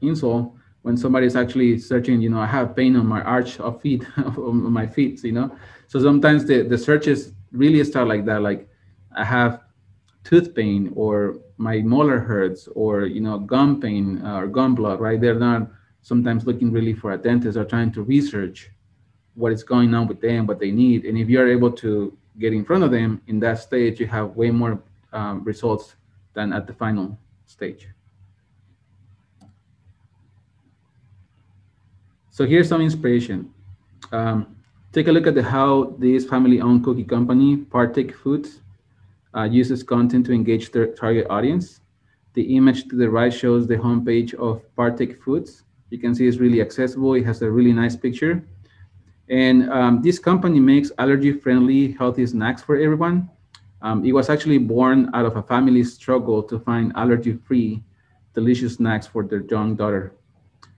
[0.02, 4.04] insole, when somebody's actually searching, you know, I have pain on my arch of feet,
[4.16, 5.54] on my feet, you know.
[5.88, 8.68] So sometimes the, the searches really start like that, like
[9.14, 9.60] I have
[10.30, 15.20] tooth pain or my molar hurts or, you know, gum pain or gum blood, right?
[15.20, 15.68] They're not
[16.02, 18.70] sometimes looking really for a dentist or trying to research
[19.34, 21.04] what is going on with them, what they need.
[21.04, 24.36] And if you're able to get in front of them in that stage, you have
[24.36, 24.80] way more
[25.12, 25.96] um, results
[26.34, 27.88] than at the final stage.
[32.30, 33.52] So here's some inspiration.
[34.12, 34.56] Um,
[34.92, 38.60] take a look at the, how this family-owned cookie company, Partake Foods,
[39.36, 41.80] uh, uses content to engage their target audience.
[42.34, 45.64] The image to the right shows the homepage of Partake Foods.
[45.90, 47.14] You can see it's really accessible.
[47.14, 48.44] It has a really nice picture.
[49.28, 53.28] And um, this company makes allergy-friendly, healthy snacks for everyone.
[53.82, 57.82] Um, it was actually born out of a family struggle to find allergy-free,
[58.34, 60.14] delicious snacks for their young daughter.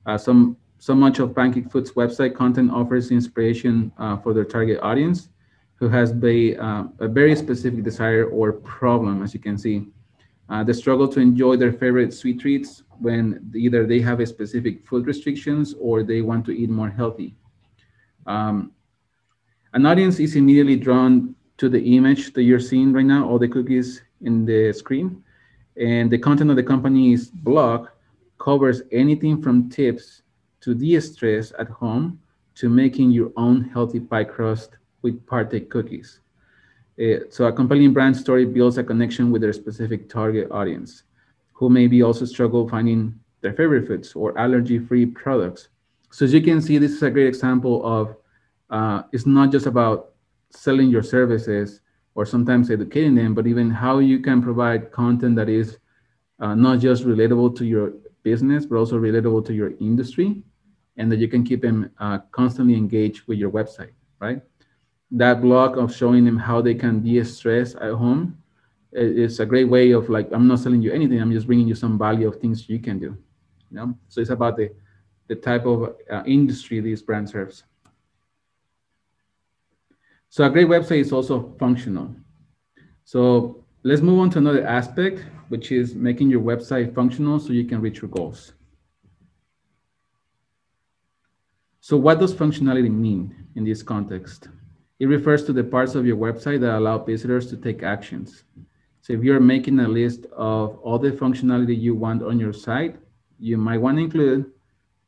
[0.06, 4.80] Uh, some so much of Partake Foods website content offers inspiration uh, for their target
[4.82, 5.28] audience
[5.82, 9.88] who has a, uh, a very specific desire or problem, as you can see.
[10.48, 14.86] Uh, they struggle to enjoy their favorite sweet treats when either they have a specific
[14.86, 17.34] food restrictions or they want to eat more healthy.
[18.28, 18.70] Um,
[19.72, 23.48] an audience is immediately drawn to the image that you're seeing right now, all the
[23.48, 25.24] cookies in the screen.
[25.76, 27.88] And the content of the company's blog
[28.38, 30.22] covers anything from tips
[30.60, 32.20] to de-stress at home
[32.54, 36.20] to making your own healthy pie crust with partake cookies.
[37.00, 41.04] Uh, so a compelling brand story builds a connection with their specific target audience
[41.52, 45.68] who maybe also struggle finding their favorite foods or allergy-free products.
[46.10, 48.16] So as you can see, this is a great example of
[48.70, 50.12] uh, it's not just about
[50.50, 51.80] selling your services
[52.14, 55.78] or sometimes educating them, but even how you can provide content that is
[56.40, 60.42] uh, not just relatable to your business, but also relatable to your industry
[60.96, 64.42] and that you can keep them uh, constantly engaged with your website, right?
[65.12, 68.38] That blog of showing them how they can de-stress at home
[68.92, 71.20] is a great way of like, I'm not selling you anything.
[71.20, 73.16] I'm just bringing you some value of things you can do.
[73.70, 73.94] You know?
[74.08, 74.70] So it's about the,
[75.28, 77.64] the type of uh, industry these brands serves.
[80.30, 82.14] So a great website is also functional.
[83.04, 87.64] So let's move on to another aspect, which is making your website functional so you
[87.64, 88.54] can reach your goals.
[91.80, 94.48] So what does functionality mean in this context?
[95.02, 98.44] It refers to the parts of your website that allow visitors to take actions.
[99.00, 102.94] So if you're making a list of all the functionality you want on your site,
[103.40, 104.52] you might want to include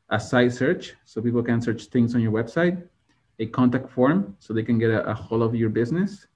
[0.09, 2.85] a site search so people can search things on your website,
[3.39, 6.27] a contact form so they can get a, a hold of your business,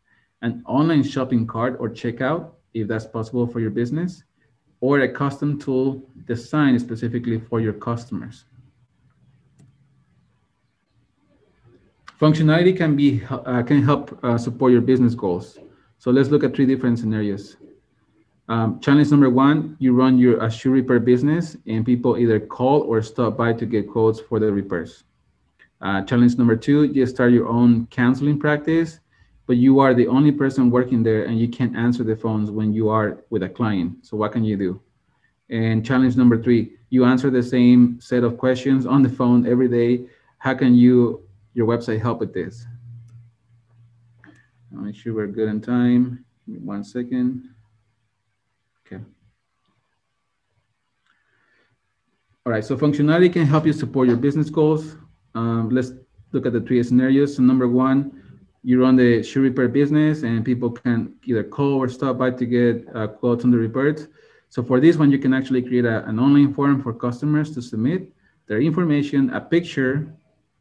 [0.41, 4.23] an online shopping cart or checkout if that's possible for your business,
[4.79, 8.45] or a custom tool designed specifically for your customers.
[12.19, 15.57] Functionality can be uh, can help uh, support your business goals.
[15.99, 17.55] So let's look at three different scenarios.
[18.49, 22.81] Um, challenge number one, you run your a shoe repair business and people either call
[22.81, 25.03] or stop by to get quotes for the repairs.
[25.81, 28.99] Uh, challenge number two, you start your own counseling practice,
[29.45, 32.73] but you are the only person working there and you can't answer the phones when
[32.73, 34.05] you are with a client.
[34.05, 34.81] So what can you do?
[35.49, 39.69] And challenge number three, you answer the same set of questions on the phone every
[39.69, 40.05] day.
[40.39, 42.65] How can you your website help with this?
[44.75, 46.25] I'll make sure we're good in time.
[46.45, 47.49] One second.
[48.85, 49.03] Okay.
[52.45, 54.95] All right, so functionality can help you support your business goals.
[55.35, 55.91] Um, let's
[56.31, 57.35] look at the three scenarios.
[57.35, 58.19] So number one,
[58.63, 62.45] you run the shoe repair business and people can either call or stop by to
[62.45, 64.07] get uh, quotes on the repairs.
[64.49, 67.61] So for this one, you can actually create a, an online form for customers to
[67.61, 68.11] submit
[68.47, 70.13] their information, a picture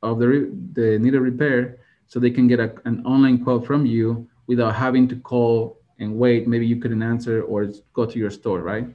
[0.02, 4.28] of the, the needed repair so they can get a, an online quote from you
[4.46, 6.46] without having to call and wait.
[6.46, 8.86] Maybe you couldn't answer or go to your store, right?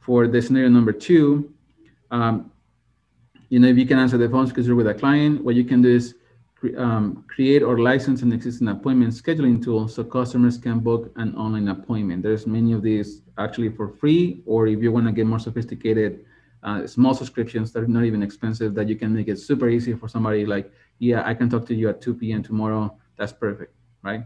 [0.00, 1.52] For the scenario number two,
[2.10, 2.50] um,
[3.48, 5.64] you know, if you can answer the phones because you're with a client, what you
[5.64, 6.14] can do is
[6.76, 11.68] um, create or license an existing appointment scheduling tool so customers can book an online
[11.68, 12.22] appointment.
[12.22, 16.24] There's many of these actually for free, or if you want to get more sophisticated,
[16.62, 19.94] uh, small subscriptions that are not even expensive that you can make it super easy
[19.94, 22.42] for somebody like, yeah, I can talk to you at 2 p.m.
[22.42, 22.96] tomorrow.
[23.16, 24.24] That's perfect, right?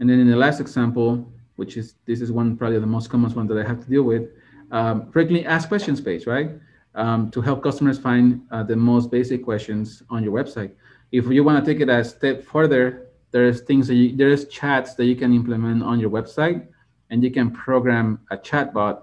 [0.00, 3.30] And then in the last example, which is this is one probably the most common
[3.32, 4.30] one that I have to deal with.
[4.70, 6.50] Um, frequently asked questions page, right?
[6.94, 10.72] Um, to help customers find uh, the most basic questions on your website.
[11.10, 14.94] If you want to take it a step further, there's things that you, there's chats
[14.94, 16.66] that you can implement on your website,
[17.10, 19.02] and you can program a chatbot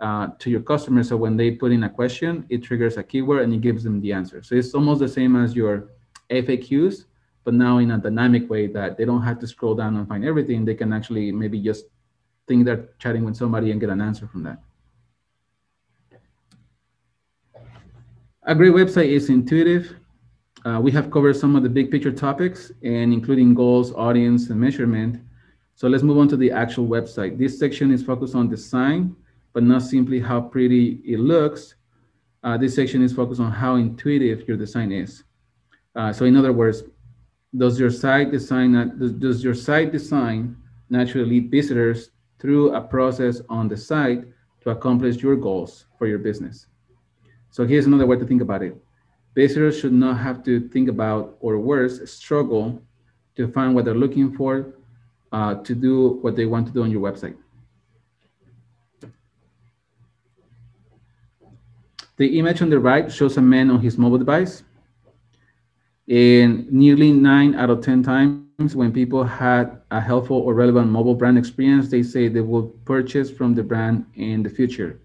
[0.00, 1.08] uh, to your customers.
[1.08, 4.00] So when they put in a question, it triggers a keyword and it gives them
[4.00, 4.42] the answer.
[4.42, 5.88] So it's almost the same as your
[6.30, 7.04] FAQs,
[7.44, 10.24] but now in a dynamic way that they don't have to scroll down and find
[10.24, 10.64] everything.
[10.64, 11.86] They can actually maybe just
[12.46, 14.58] think they're chatting with somebody and get an answer from that.
[18.42, 19.96] A great website is intuitive.
[20.64, 24.60] Uh, we have covered some of the big picture topics and including goals, audience, and
[24.60, 25.20] measurement.
[25.74, 27.38] So let's move on to the actual website.
[27.38, 29.16] This section is focused on design,
[29.56, 31.76] but not simply how pretty it looks.
[32.44, 35.24] Uh, this section is focused on how intuitive your design is.
[35.94, 36.82] Uh, so in other words,
[37.56, 40.54] does your site design does, does your site design
[40.90, 44.24] naturally lead visitors through a process on the site
[44.60, 46.66] to accomplish your goals for your business?
[47.48, 48.76] So here's another way to think about it.
[49.34, 52.82] Visitors should not have to think about, or worse, struggle
[53.36, 54.74] to find what they're looking for
[55.32, 57.36] uh, to do what they want to do on your website.
[62.16, 64.62] The image on the right shows a man on his mobile device.
[66.08, 71.14] And nearly nine out of 10 times when people had a helpful or relevant mobile
[71.14, 75.00] brand experience, they say they will purchase from the brand in the future,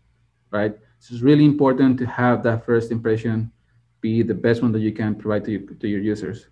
[0.51, 0.73] right?
[0.99, 3.51] So it's really important to have that first impression
[3.99, 6.47] be the best one that you can provide to, to your users.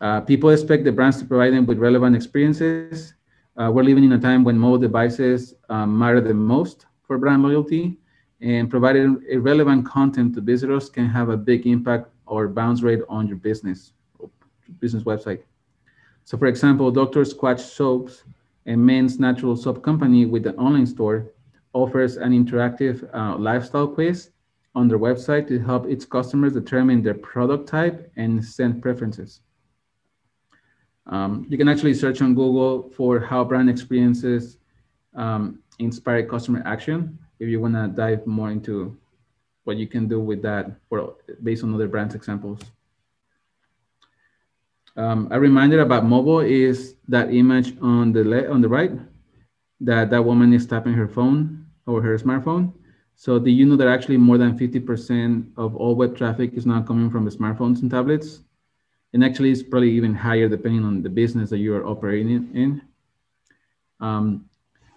[0.00, 3.14] Uh, people expect the brands to provide them with relevant experiences.
[3.56, 7.42] Uh, we're living in a time when mobile devices um, matter the most for brand
[7.42, 7.96] loyalty
[8.40, 13.26] and providing relevant content to visitors can have a big impact or bounce rate on
[13.26, 13.92] your business
[14.80, 15.42] business website.
[16.24, 17.22] So for example, Dr.
[17.22, 18.24] Squatch Soaps,
[18.66, 21.32] a men's natural soap company with an online store,
[21.72, 24.30] offers an interactive uh, lifestyle quiz
[24.74, 29.40] on their website to help its customers determine their product type and scent preferences.
[31.06, 34.58] Um, you can actually search on Google for how brand experiences
[35.14, 38.96] um, inspire customer action if you want to dive more into
[39.64, 42.60] what you can do with that for based on other brands examples.
[44.96, 48.92] Um, a reminder about mobile is that image on the on the right
[49.80, 52.72] that that woman is tapping her phone or her smartphone.
[53.14, 56.82] So do you know that actually more than 50% of all web traffic is now
[56.82, 58.40] coming from the smartphones and tablets?
[59.12, 62.82] And actually it's probably even higher depending on the business that you are operating in.
[64.00, 64.47] Um,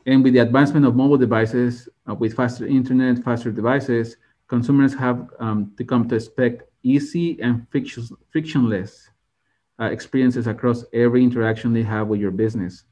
[0.05, 5.29] and with the advancement of mobile devices, uh, with faster internet, faster devices, consumers have
[5.39, 9.09] um, to come to expect easy and friction, frictionless
[9.79, 12.83] uh, experiences across every interaction they have with your business.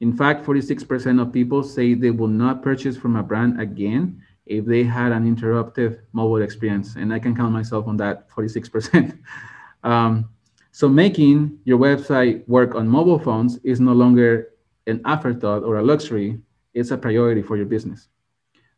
[0.00, 4.64] In fact, 46% of people say they will not purchase from a brand again if
[4.64, 6.96] they had an interruptive mobile experience.
[6.96, 9.18] And I can count myself on that 46%.
[9.84, 10.28] um,
[10.72, 14.51] so making your website work on mobile phones is no longer
[14.86, 16.40] an afterthought or a luxury,
[16.74, 18.08] it's a priority for your business.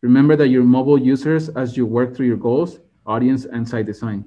[0.02, 4.24] Remember that your mobile users as you work through your goals, audience, and site design.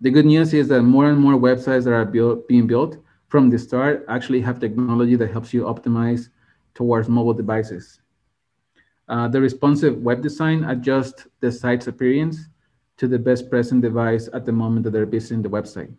[0.00, 2.96] The good news is that more and more websites that are built, being built
[3.28, 6.28] from the start actually have technology that helps you optimize
[6.74, 8.00] towards mobile devices.
[9.08, 12.48] Uh, the responsive web design adjusts the site's appearance
[12.96, 15.92] to the best present device at the moment that they're visiting the website.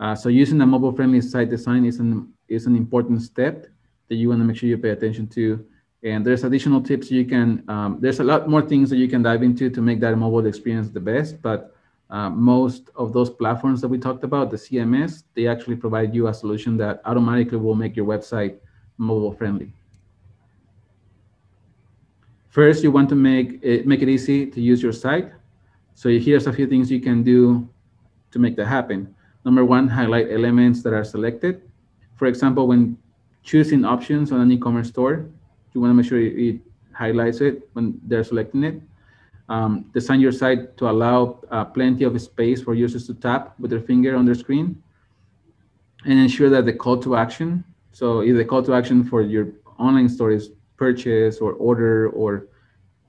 [0.00, 3.66] Uh, so using a mobile-friendly site design is an, is an important step
[4.12, 5.64] that you want to make sure you pay attention to.
[6.02, 9.22] And there's additional tips you can, um, there's a lot more things that you can
[9.22, 11.74] dive into to make that mobile experience the best, but
[12.10, 16.28] uh, most of those platforms that we talked about, the CMS, they actually provide you
[16.28, 18.58] a solution that automatically will make your website
[18.98, 19.72] mobile friendly.
[22.50, 25.32] First, you want to make it, make it easy to use your site.
[25.94, 27.66] So here's a few things you can do
[28.30, 29.14] to make that happen.
[29.46, 31.62] Number one, highlight elements that are selected.
[32.16, 32.98] For example, when
[33.42, 35.26] choosing options on an e-commerce store.
[35.72, 36.60] You want to make sure it
[36.92, 38.80] highlights it when they're selecting it.
[39.48, 43.70] Um, design your site to allow uh, plenty of space for users to tap with
[43.70, 44.82] their finger on their screen.
[46.04, 49.48] And ensure that the call to action, so if the call to action for your
[49.78, 52.48] online store is purchase or order or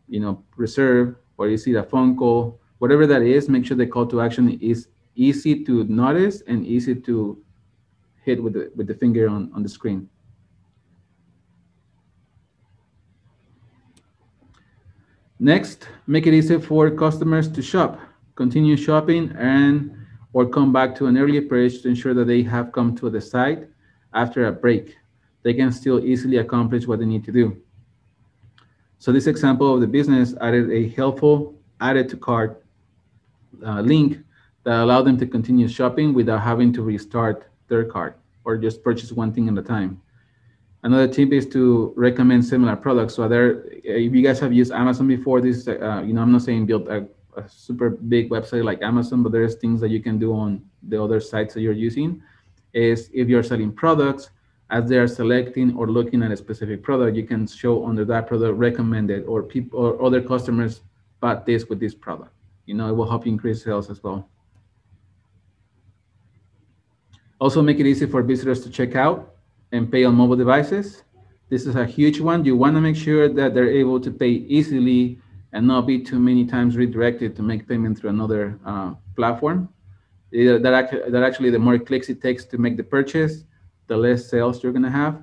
[0.08, 3.88] you know reserve, or you see the phone call, whatever that is, make sure the
[3.88, 7.42] call to action is easy to notice and easy to
[8.24, 10.08] hit with the, with the finger on, on the screen.
[15.40, 18.00] Next, make it easy for customers to shop,
[18.36, 19.98] continue shopping, and
[20.32, 23.22] or come back to an earlier page to ensure that they have come to the
[23.22, 23.68] site
[24.14, 24.96] after a break.
[25.44, 27.62] they can still easily accomplish what they need to do.
[28.98, 32.64] So this example of the business added a helpful added to cart
[33.66, 34.20] uh, link
[34.64, 39.12] that allowed them to continue shopping without having to restart their cart or just purchase
[39.12, 40.02] one thing at a time.
[40.84, 43.16] Another tip is to recommend similar products.
[43.16, 46.42] So there, if you guys have used Amazon before, this, uh, you know, I'm not
[46.42, 47.08] saying build a,
[47.38, 51.02] a, super big website like Amazon, but there's things that you can do on the
[51.02, 52.22] other sites that you're using.
[52.74, 54.30] Is if you're selling products,
[54.72, 58.28] as they are selecting or looking at a specific product, you can show under that
[58.28, 60.82] product recommended or people or other customers
[61.22, 62.34] bought this with this product.
[62.66, 64.28] You know, it will help you increase sales as well.
[67.40, 69.33] Also make it easy for visitors to check out
[69.74, 71.04] and pay on mobile devices.
[71.50, 72.46] This is a huge one.
[72.46, 75.20] You want to make sure that they're able to pay easily
[75.52, 79.68] and not be too many times redirected to make payment through another uh, platform.
[80.32, 83.44] That actually, that actually, the more clicks it takes to make the purchase,
[83.88, 85.22] the less sales you're going to have.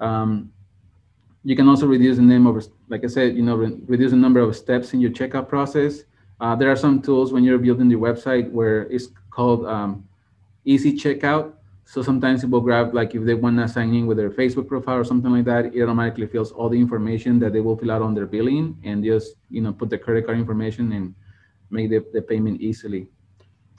[0.00, 0.52] Um,
[1.44, 4.18] you can also reduce the name of, like I said, you know, re reduce the
[4.18, 6.04] number of steps in your checkout process.
[6.40, 10.06] Uh, there are some tools when you're building your website where it's called um,
[10.64, 11.54] easy checkout.
[11.88, 14.98] So sometimes people grab, like if they want to sign in with their Facebook profile
[14.98, 18.02] or something like that, it automatically fills all the information that they will fill out
[18.02, 21.14] on their billing and just, you know, put the credit card information and
[21.70, 23.08] make the, the payment easily.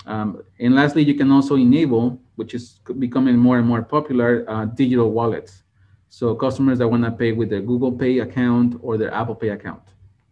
[0.07, 4.66] Um, and lastly, you can also enable, which is becoming more and more popular, uh,
[4.66, 5.62] digital wallets.
[6.07, 9.49] So customers that want to pay with their Google Pay account or their Apple Pay
[9.49, 9.84] account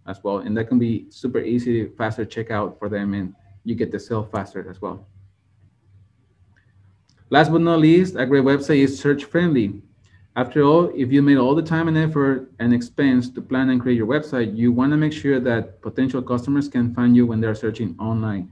[0.08, 0.40] as well.
[0.40, 4.24] And that can be super easy, faster checkout for them, and you get the sale
[4.24, 5.06] faster as well.
[7.30, 9.82] Last but not least, a great website is search friendly.
[10.38, 13.82] After all, if you made all the time and effort and expense to plan and
[13.82, 17.42] create your website, you want to make sure that potential customers can find you when
[17.42, 18.50] they're searching online.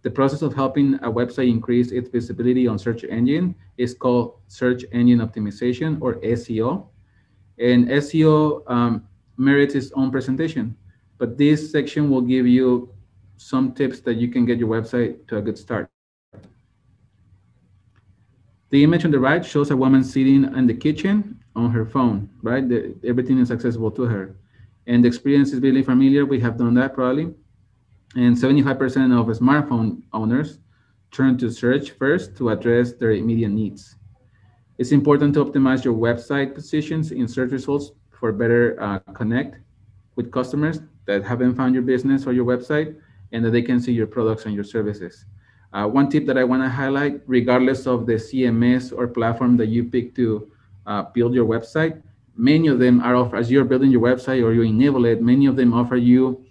[0.00, 4.84] The process of helping a website increase its visibility on search engine is called search
[4.92, 6.86] engine optimization or SEO.
[7.58, 9.06] And SEO um,
[9.36, 10.74] merits its own presentation,
[11.18, 12.94] but this section will give you
[13.36, 15.90] some tips that you can get your website to a good start.
[18.70, 22.28] The image on the right shows a woman sitting in the kitchen on her phone,
[22.42, 22.68] right?
[22.68, 24.36] The, everything is accessible to her.
[24.86, 26.26] And the experience is really familiar.
[26.26, 27.34] We have done that probably
[28.16, 30.58] and 75% of smartphone owners
[31.10, 33.96] turn to search first to address their immediate needs.
[34.78, 39.58] It's important to optimize your website positions in search results for better uh, connect
[40.16, 42.96] with customers that haven't found your business or your website
[43.32, 45.26] and that they can see your products and your services.
[45.72, 49.66] Uh, one tip that I want to highlight, regardless of the CMS or platform that
[49.66, 50.50] you pick to
[50.86, 52.02] uh, build your website,
[52.36, 55.46] many of them are offer, as you're building your website or you enable it, many
[55.46, 56.44] of them offer you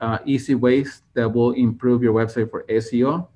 [0.00, 3.26] uh, easy ways that will improve your website for SEO.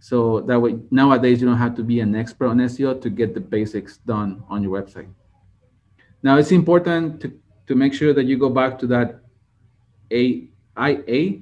[0.00, 3.34] So that way, nowadays you don't have to be an expert on SEO to get
[3.34, 5.08] the basics done on your website.
[6.22, 7.32] Now it's important to,
[7.66, 9.20] to make sure that you go back to that
[10.12, 11.40] AIA, IA,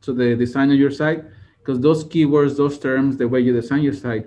[0.00, 1.24] so the design of your site,
[1.62, 4.26] because those keywords, those terms, the way you design your site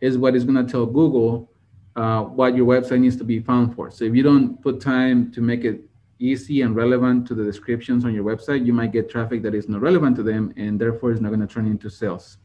[0.00, 1.50] is what is going to tell Google
[1.96, 3.90] uh, what your website needs to be found for.
[3.90, 5.82] So if you don't put time to make it
[6.20, 9.68] easy and relevant to the descriptions on your website, you might get traffic that is
[9.68, 12.38] not relevant to them and therefore is not going to turn into sales.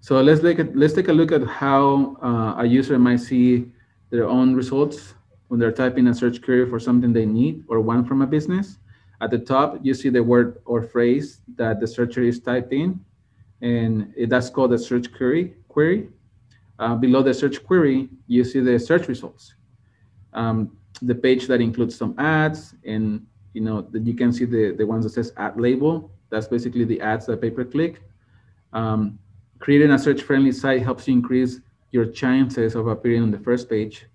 [0.00, 3.66] So let's take a, let's take a look at how uh, a user might see
[4.10, 5.14] their own results
[5.48, 8.78] when they're typing a search query for something they need or want from a business.
[9.20, 13.00] At the top, you see the word or phrase that the searcher is typed in,
[13.62, 15.54] and that's called a search query.
[15.68, 16.08] query.
[16.78, 19.54] Uh, below the search query, you see the search results
[20.36, 24.72] um, the page that includes some ads and you know that you can see the,
[24.72, 26.10] the ones that says ad label.
[26.30, 28.02] That's basically the ads that pay per click.
[28.72, 29.18] Um,
[29.58, 31.60] creating a search friendly site helps you increase
[31.90, 34.06] your chances of appearing on the first page.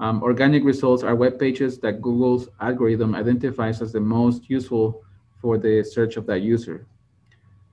[0.00, 5.02] Um, organic results are web pages that Google's algorithm identifies as the most useful
[5.40, 6.86] for the search of that user.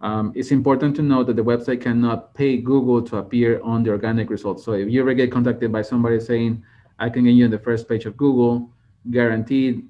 [0.01, 3.91] Um, it's important to note that the website cannot pay Google to appear on the
[3.91, 4.63] organic results.
[4.63, 6.63] So if you ever get contacted by somebody saying,
[6.99, 8.69] I can get you on the first page of Google,
[9.11, 9.87] guaranteed.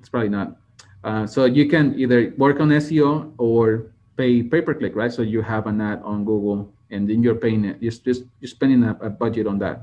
[0.00, 0.56] It's probably not.
[1.04, 5.12] Uh, so you can either work on SEO or pay pay per click, right?
[5.12, 7.82] So you have an ad on Google, and then you're paying it.
[7.82, 9.82] You're just you're spending a, a budget on that.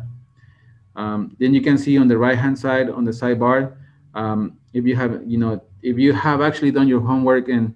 [1.00, 3.78] Um, then you can see on the right hand side on the sidebar,
[4.16, 7.74] um, if you have you know if you have actually done your homework and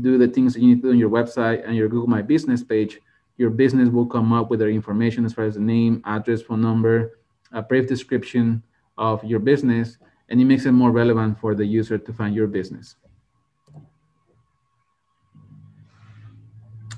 [0.00, 2.22] do the things that you need to do on your website and your Google My
[2.22, 2.98] Business page,
[3.36, 6.60] your business will come up with their information as far as the name, address, phone
[6.60, 7.20] number,
[7.52, 8.64] a brief description
[8.98, 9.98] of your business,
[10.28, 12.96] and it makes it more relevant for the user to find your business.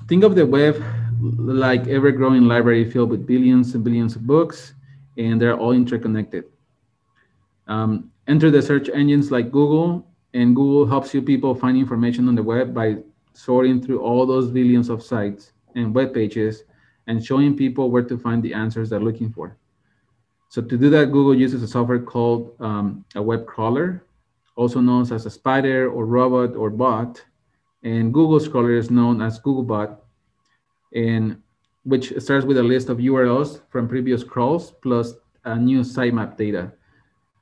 [0.07, 0.83] Think of the web
[1.21, 4.73] like ever-growing library filled with billions and billions of books,
[5.19, 6.45] and they're all interconnected.
[7.67, 12.35] Um, enter the search engines like Google, and Google helps you people find information on
[12.35, 12.97] the web by
[13.33, 16.63] sorting through all those billions of sites and web pages
[17.07, 19.57] and showing people where to find the answers they're looking for.
[20.47, 24.05] So to do that, Google uses a software called um, a web crawler,
[24.55, 27.23] also known as a spider or robot or bot.
[27.83, 29.97] And Google's crawler is known as Googlebot,
[30.93, 31.41] and
[31.83, 35.13] which starts with a list of URLs from previous crawls plus
[35.45, 36.71] a new sitemap data.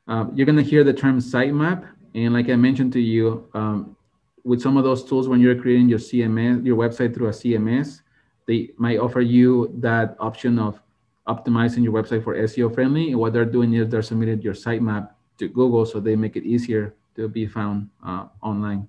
[0.07, 3.95] Um, you're gonna hear the term sitemap, and like I mentioned to you, um,
[4.43, 8.01] with some of those tools, when you're creating your CMS, your website through a CMS,
[8.45, 10.79] they might offer you that option of
[11.27, 13.11] optimizing your website for SEO friendly.
[13.11, 15.09] And what they're doing is they're submitting your sitemap
[15.39, 18.87] to Google so they make it easier to be found uh, online.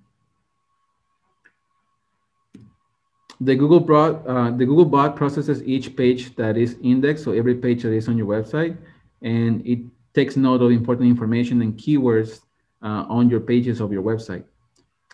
[3.40, 7.54] The Google bot, uh, the Google bot processes each page that is indexed, so every
[7.54, 8.76] page that is on your website,
[9.22, 9.78] and it
[10.12, 12.40] takes note of important information and keywords
[12.82, 14.42] uh, on your pages of your website.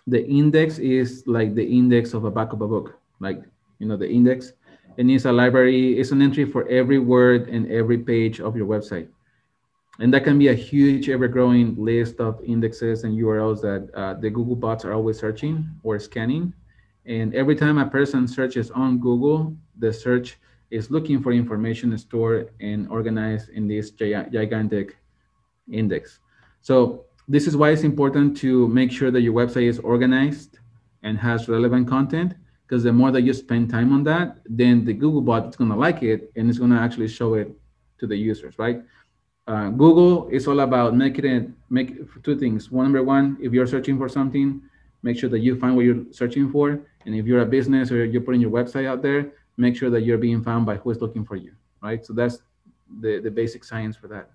[0.07, 3.43] The index is like the index of a back of a book, like
[3.79, 4.53] you know the index,
[4.97, 5.99] and it's a library.
[5.99, 9.09] It's an entry for every word and every page of your website,
[10.01, 14.31] and that can be a huge, ever-growing list of indexes and URLs that uh, the
[14.31, 16.55] Google bots are always searching or scanning
[17.07, 20.39] and every time a person searches on Google, the search
[20.71, 24.97] is looking for information stored and organized in this gigantic
[25.71, 26.19] index.
[26.63, 30.59] So this is why it's important to make sure that your website is organized
[31.03, 32.35] and has relevant content
[32.67, 35.71] because the more that you spend time on that, then the Google bot is going
[35.71, 37.51] to like it and it's going to actually show it
[37.99, 38.83] to the users, right?
[39.47, 42.71] Uh, Google is all about making it make two things.
[42.71, 44.63] One, number one, if you're searching for something,
[45.05, 46.81] make sure that you find what you're searching for.
[47.05, 50.01] And if you're a business or you're putting your website out there, make sure that
[50.01, 51.53] you're being found by who is looking for you,
[51.83, 52.05] right?
[52.05, 52.39] So that's
[53.01, 54.31] the, the basic science for that.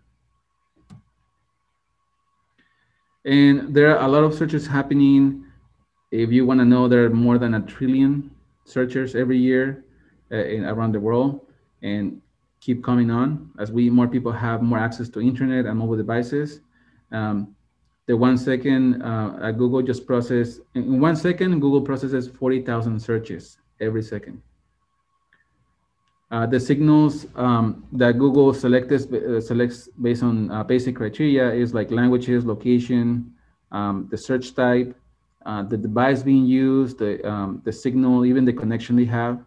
[3.26, 5.44] And there are a lot of searches happening.
[6.12, 8.32] If you want to know, there are more than a trillion
[8.66, 9.84] searchers every year
[10.32, 11.48] uh, in, around the world
[11.82, 12.22] and
[12.62, 16.62] keep coming on as we more people have more access to internet and mobile devices.
[17.12, 17.56] Um,
[18.10, 24.02] the one second uh, Google just process in one second Google processes 40,000 searches every
[24.02, 24.42] second.
[26.32, 31.76] Uh, the signals um, that Google selects, uh, selects based on uh, basic criteria is
[31.76, 33.32] like languages, location,
[33.72, 34.96] um, the search type,
[35.46, 39.46] uh, the device being used, the, um, the signal, even the connection they have.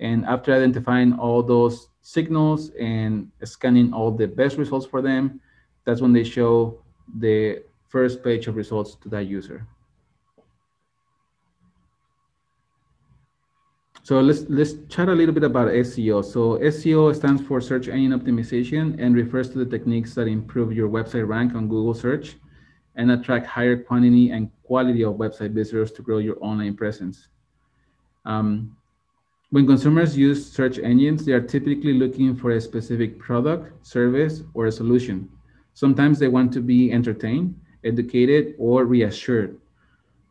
[0.00, 5.40] And after identifying all those signals and scanning all the best results for them,
[5.84, 6.82] that's when they show
[7.20, 7.62] the
[7.96, 9.66] first page of results to that user.
[14.08, 16.16] So let's let's chat a little bit about SEO.
[16.32, 16.40] So
[16.74, 21.26] SEO stands for search engine optimization and refers to the techniques that improve your website
[21.26, 22.36] rank on Google search
[22.98, 27.28] and attract higher quantity and quality of website visitors to grow your online presence.
[28.26, 28.76] Um,
[29.54, 34.66] when consumers use search engines, they are typically looking for a specific product, service, or
[34.66, 35.30] a solution.
[35.72, 39.58] Sometimes they want to be entertained, educated, or reassured.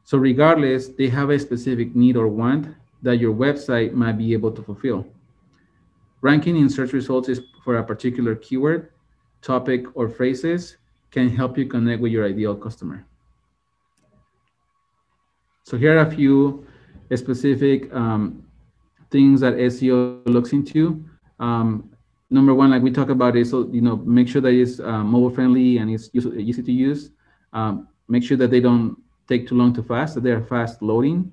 [0.03, 2.67] So regardless, they have a specific need or want
[3.01, 5.05] that your website might be able to fulfill.
[6.21, 8.89] Ranking in search results is for a particular keyword,
[9.41, 10.77] topic, or phrases
[11.11, 13.05] can help you connect with your ideal customer.
[15.63, 16.65] So here are a few
[17.15, 18.43] specific um,
[19.11, 21.03] things that SEO looks into.
[21.39, 21.89] Um,
[22.29, 25.03] number one, like we talk about, is so, you know make sure that it's uh,
[25.03, 27.11] mobile friendly and it's easy to use.
[27.55, 28.97] Um, make sure that they don't
[29.27, 31.31] take too long to fast, that they're fast loading.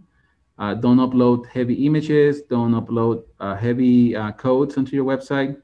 [0.58, 5.60] Uh, don't upload heavy images, don't upload uh, heavy uh, codes onto your website.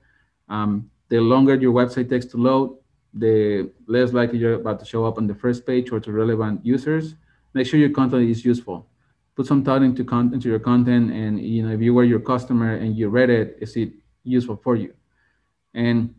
[0.48, 2.76] Um, the longer your website takes to load,
[3.14, 6.66] the less likely you're about to show up on the first page or to relevant
[6.66, 7.14] users.
[7.54, 8.88] Make sure your content is useful.
[9.36, 12.20] Put some thought into, con- into your content, and you know if you were your
[12.20, 13.92] customer and you read it, is it
[14.24, 14.92] useful for you?
[15.74, 16.14] And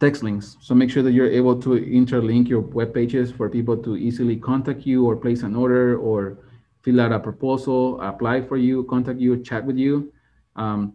[0.00, 0.56] text links.
[0.60, 4.36] So make sure that you're able to interlink your web pages for people to easily
[4.36, 6.38] contact you or place an order or
[6.82, 10.12] fill out a proposal, apply for you, contact you, chat with you.
[10.56, 10.94] Um,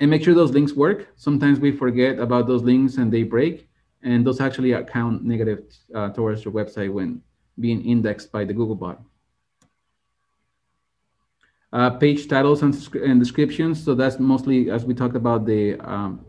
[0.00, 1.08] and make sure those links work.
[1.16, 3.68] Sometimes we forget about those links and they break,
[4.02, 7.22] and those actually count negative uh, towards your website when
[7.60, 9.00] being indexed by the Google bot.
[11.72, 13.82] Uh, page titles and, and, descriptions.
[13.82, 16.26] So that's mostly, as we talked about, the um,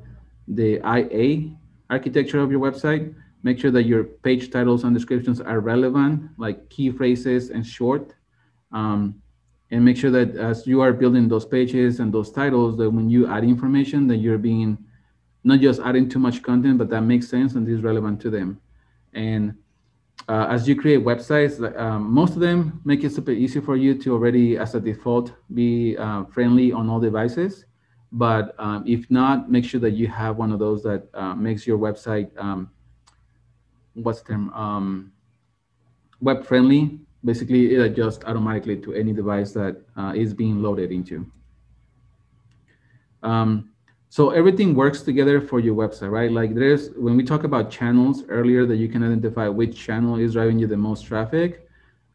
[0.48, 1.52] the IA
[1.90, 3.14] architecture of your website.
[3.44, 8.16] Make sure that your page titles and descriptions are relevant, like key phrases and short.
[8.72, 9.22] Um,
[9.72, 13.10] and make sure that as you are building those pages and those titles, that when
[13.10, 14.78] you add information, that you're being
[15.44, 18.62] not just adding too much content, but that makes sense and is relevant to them.
[19.14, 19.56] And
[20.30, 23.96] uh, as you create websites, um, most of them make it super easy for you
[23.96, 27.66] to already, as a default, be uh, friendly on all devices.
[28.14, 31.66] But um, if not, make sure that you have one of those that uh, makes
[31.66, 32.70] your website, um,
[33.96, 35.12] what's the term, um,
[36.22, 37.00] web friendly.
[37.26, 41.26] Basically, it adjusts automatically to any device that uh, is being loaded into.
[43.24, 43.72] Um,
[44.10, 46.32] so everything works together for your website, right?
[46.32, 50.34] Like there's, when we talk about channels earlier that you can identify which channel is
[50.34, 51.68] driving you the most traffic,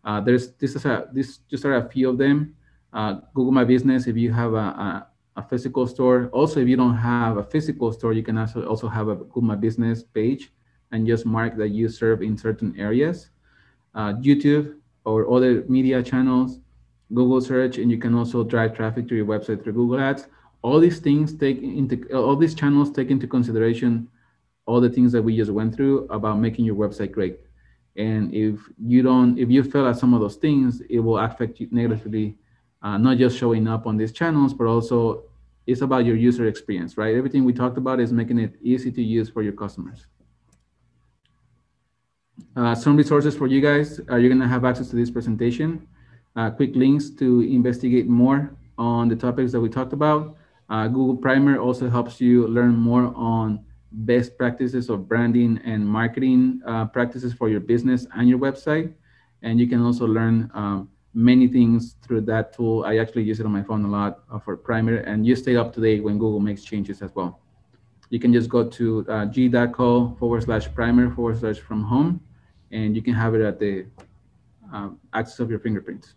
[0.05, 2.55] uh, there's, this is a, this just are a few of them.
[2.93, 5.08] Uh, Google My Business, if you have a, a,
[5.39, 6.29] a, physical store.
[6.33, 9.43] Also, if you don't have a physical store, you can also, also have a Google
[9.43, 10.53] My Business page
[10.93, 13.31] and just mark that you serve in certain areas.
[13.95, 14.75] Uh, YouTube
[15.05, 16.61] or other media channels,
[17.15, 20.29] Google search, and you can also drive traffic to your website through Google Ads
[20.63, 24.09] all these things take into all these channels take into consideration
[24.67, 27.39] all the things that we just went through about making your website great
[27.97, 31.61] and if you don't if you fail at some of those things it will affect
[31.61, 32.37] you negatively
[32.83, 35.25] uh, not just showing up on these channels but also
[35.69, 37.15] it's about your user experience right?
[37.15, 40.07] Everything we talked about is making it easy to use for your customers.
[42.57, 45.87] Uh, some resources for you guys uh, you're going to have access to this presentation.
[46.37, 50.37] Uh, quick links to investigate more on the topics that we talked about.
[50.71, 56.61] Uh, Google Primer also helps you learn more on best practices of branding and marketing
[56.67, 58.93] uh, practices for your business and your website.
[59.43, 62.85] And you can also learn um, many things through that tool.
[62.85, 65.57] I actually use it on my phone a lot uh, for Primer, and you stay
[65.57, 67.41] up to date when Google makes changes as well.
[68.11, 72.21] You can just go to uh, g.co forward slash primer forward slash from home,
[72.71, 73.87] and you can have it at the
[74.73, 76.15] uh, access of your fingerprints.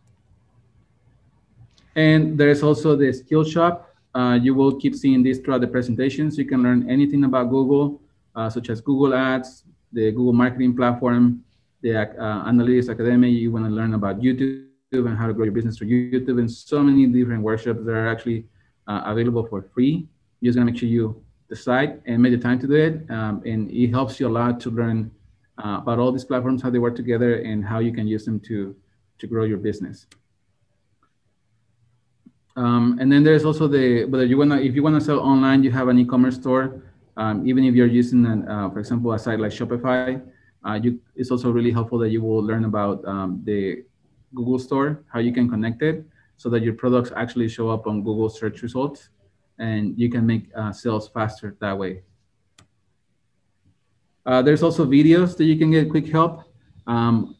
[1.95, 3.83] And there's also the Skillshop
[4.13, 6.37] uh, you will keep seeing this throughout the presentations.
[6.37, 8.01] You can learn anything about Google,
[8.35, 9.63] uh, such as Google Ads,
[9.93, 11.43] the Google Marketing Platform,
[11.81, 13.29] the uh, Analytics Academy.
[13.29, 16.51] You want to learn about YouTube and how to grow your business through YouTube, and
[16.51, 18.45] so many different workshops that are actually
[18.87, 20.07] uh, available for free.
[20.41, 23.41] You're just gonna make sure you decide and make the time to do it, um,
[23.45, 25.09] and it helps you a lot to learn
[25.63, 28.39] uh, about all these platforms, how they work together, and how you can use them
[28.41, 28.75] to
[29.19, 30.07] to grow your business.
[32.57, 35.71] Um, and then there's also the whether you wanna if you wanna sell online, you
[35.71, 36.83] have an e-commerce store.
[37.17, 40.21] Um, even if you're using, an, uh, for example, a site like Shopify,
[40.65, 43.83] uh, you, it's also really helpful that you will learn about um, the
[44.33, 46.05] Google Store, how you can connect it,
[46.37, 49.09] so that your products actually show up on Google search results,
[49.59, 52.03] and you can make uh, sales faster that way.
[54.25, 56.43] Uh, there's also videos that you can get quick help.
[56.87, 57.35] Um,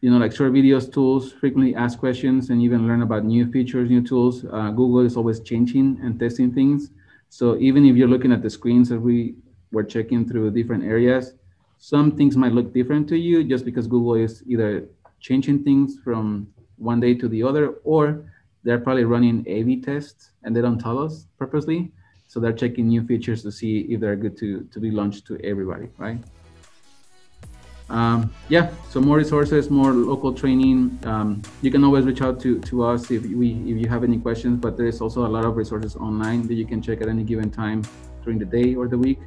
[0.00, 3.90] you know, like short videos, tools, frequently asked questions, and even learn about new features,
[3.90, 4.44] new tools.
[4.44, 6.90] Uh, Google is always changing and testing things.
[7.28, 9.34] So even if you're looking at the screens that we
[9.72, 11.34] were checking through different areas,
[11.78, 14.88] some things might look different to you just because Google is either
[15.20, 18.24] changing things from one day to the other, or
[18.64, 21.92] they're probably running A/B tests and they don't tell us purposely.
[22.28, 25.38] So they're checking new features to see if they're good to to be launched to
[25.44, 26.18] everybody, right?
[27.88, 30.98] um, yeah, so more resources, more local training.
[31.04, 34.18] Um, you can always reach out to, to us if we if you have any
[34.18, 34.58] questions.
[34.60, 37.22] But there is also a lot of resources online that you can check at any
[37.22, 37.82] given time
[38.24, 39.20] during the day or the week.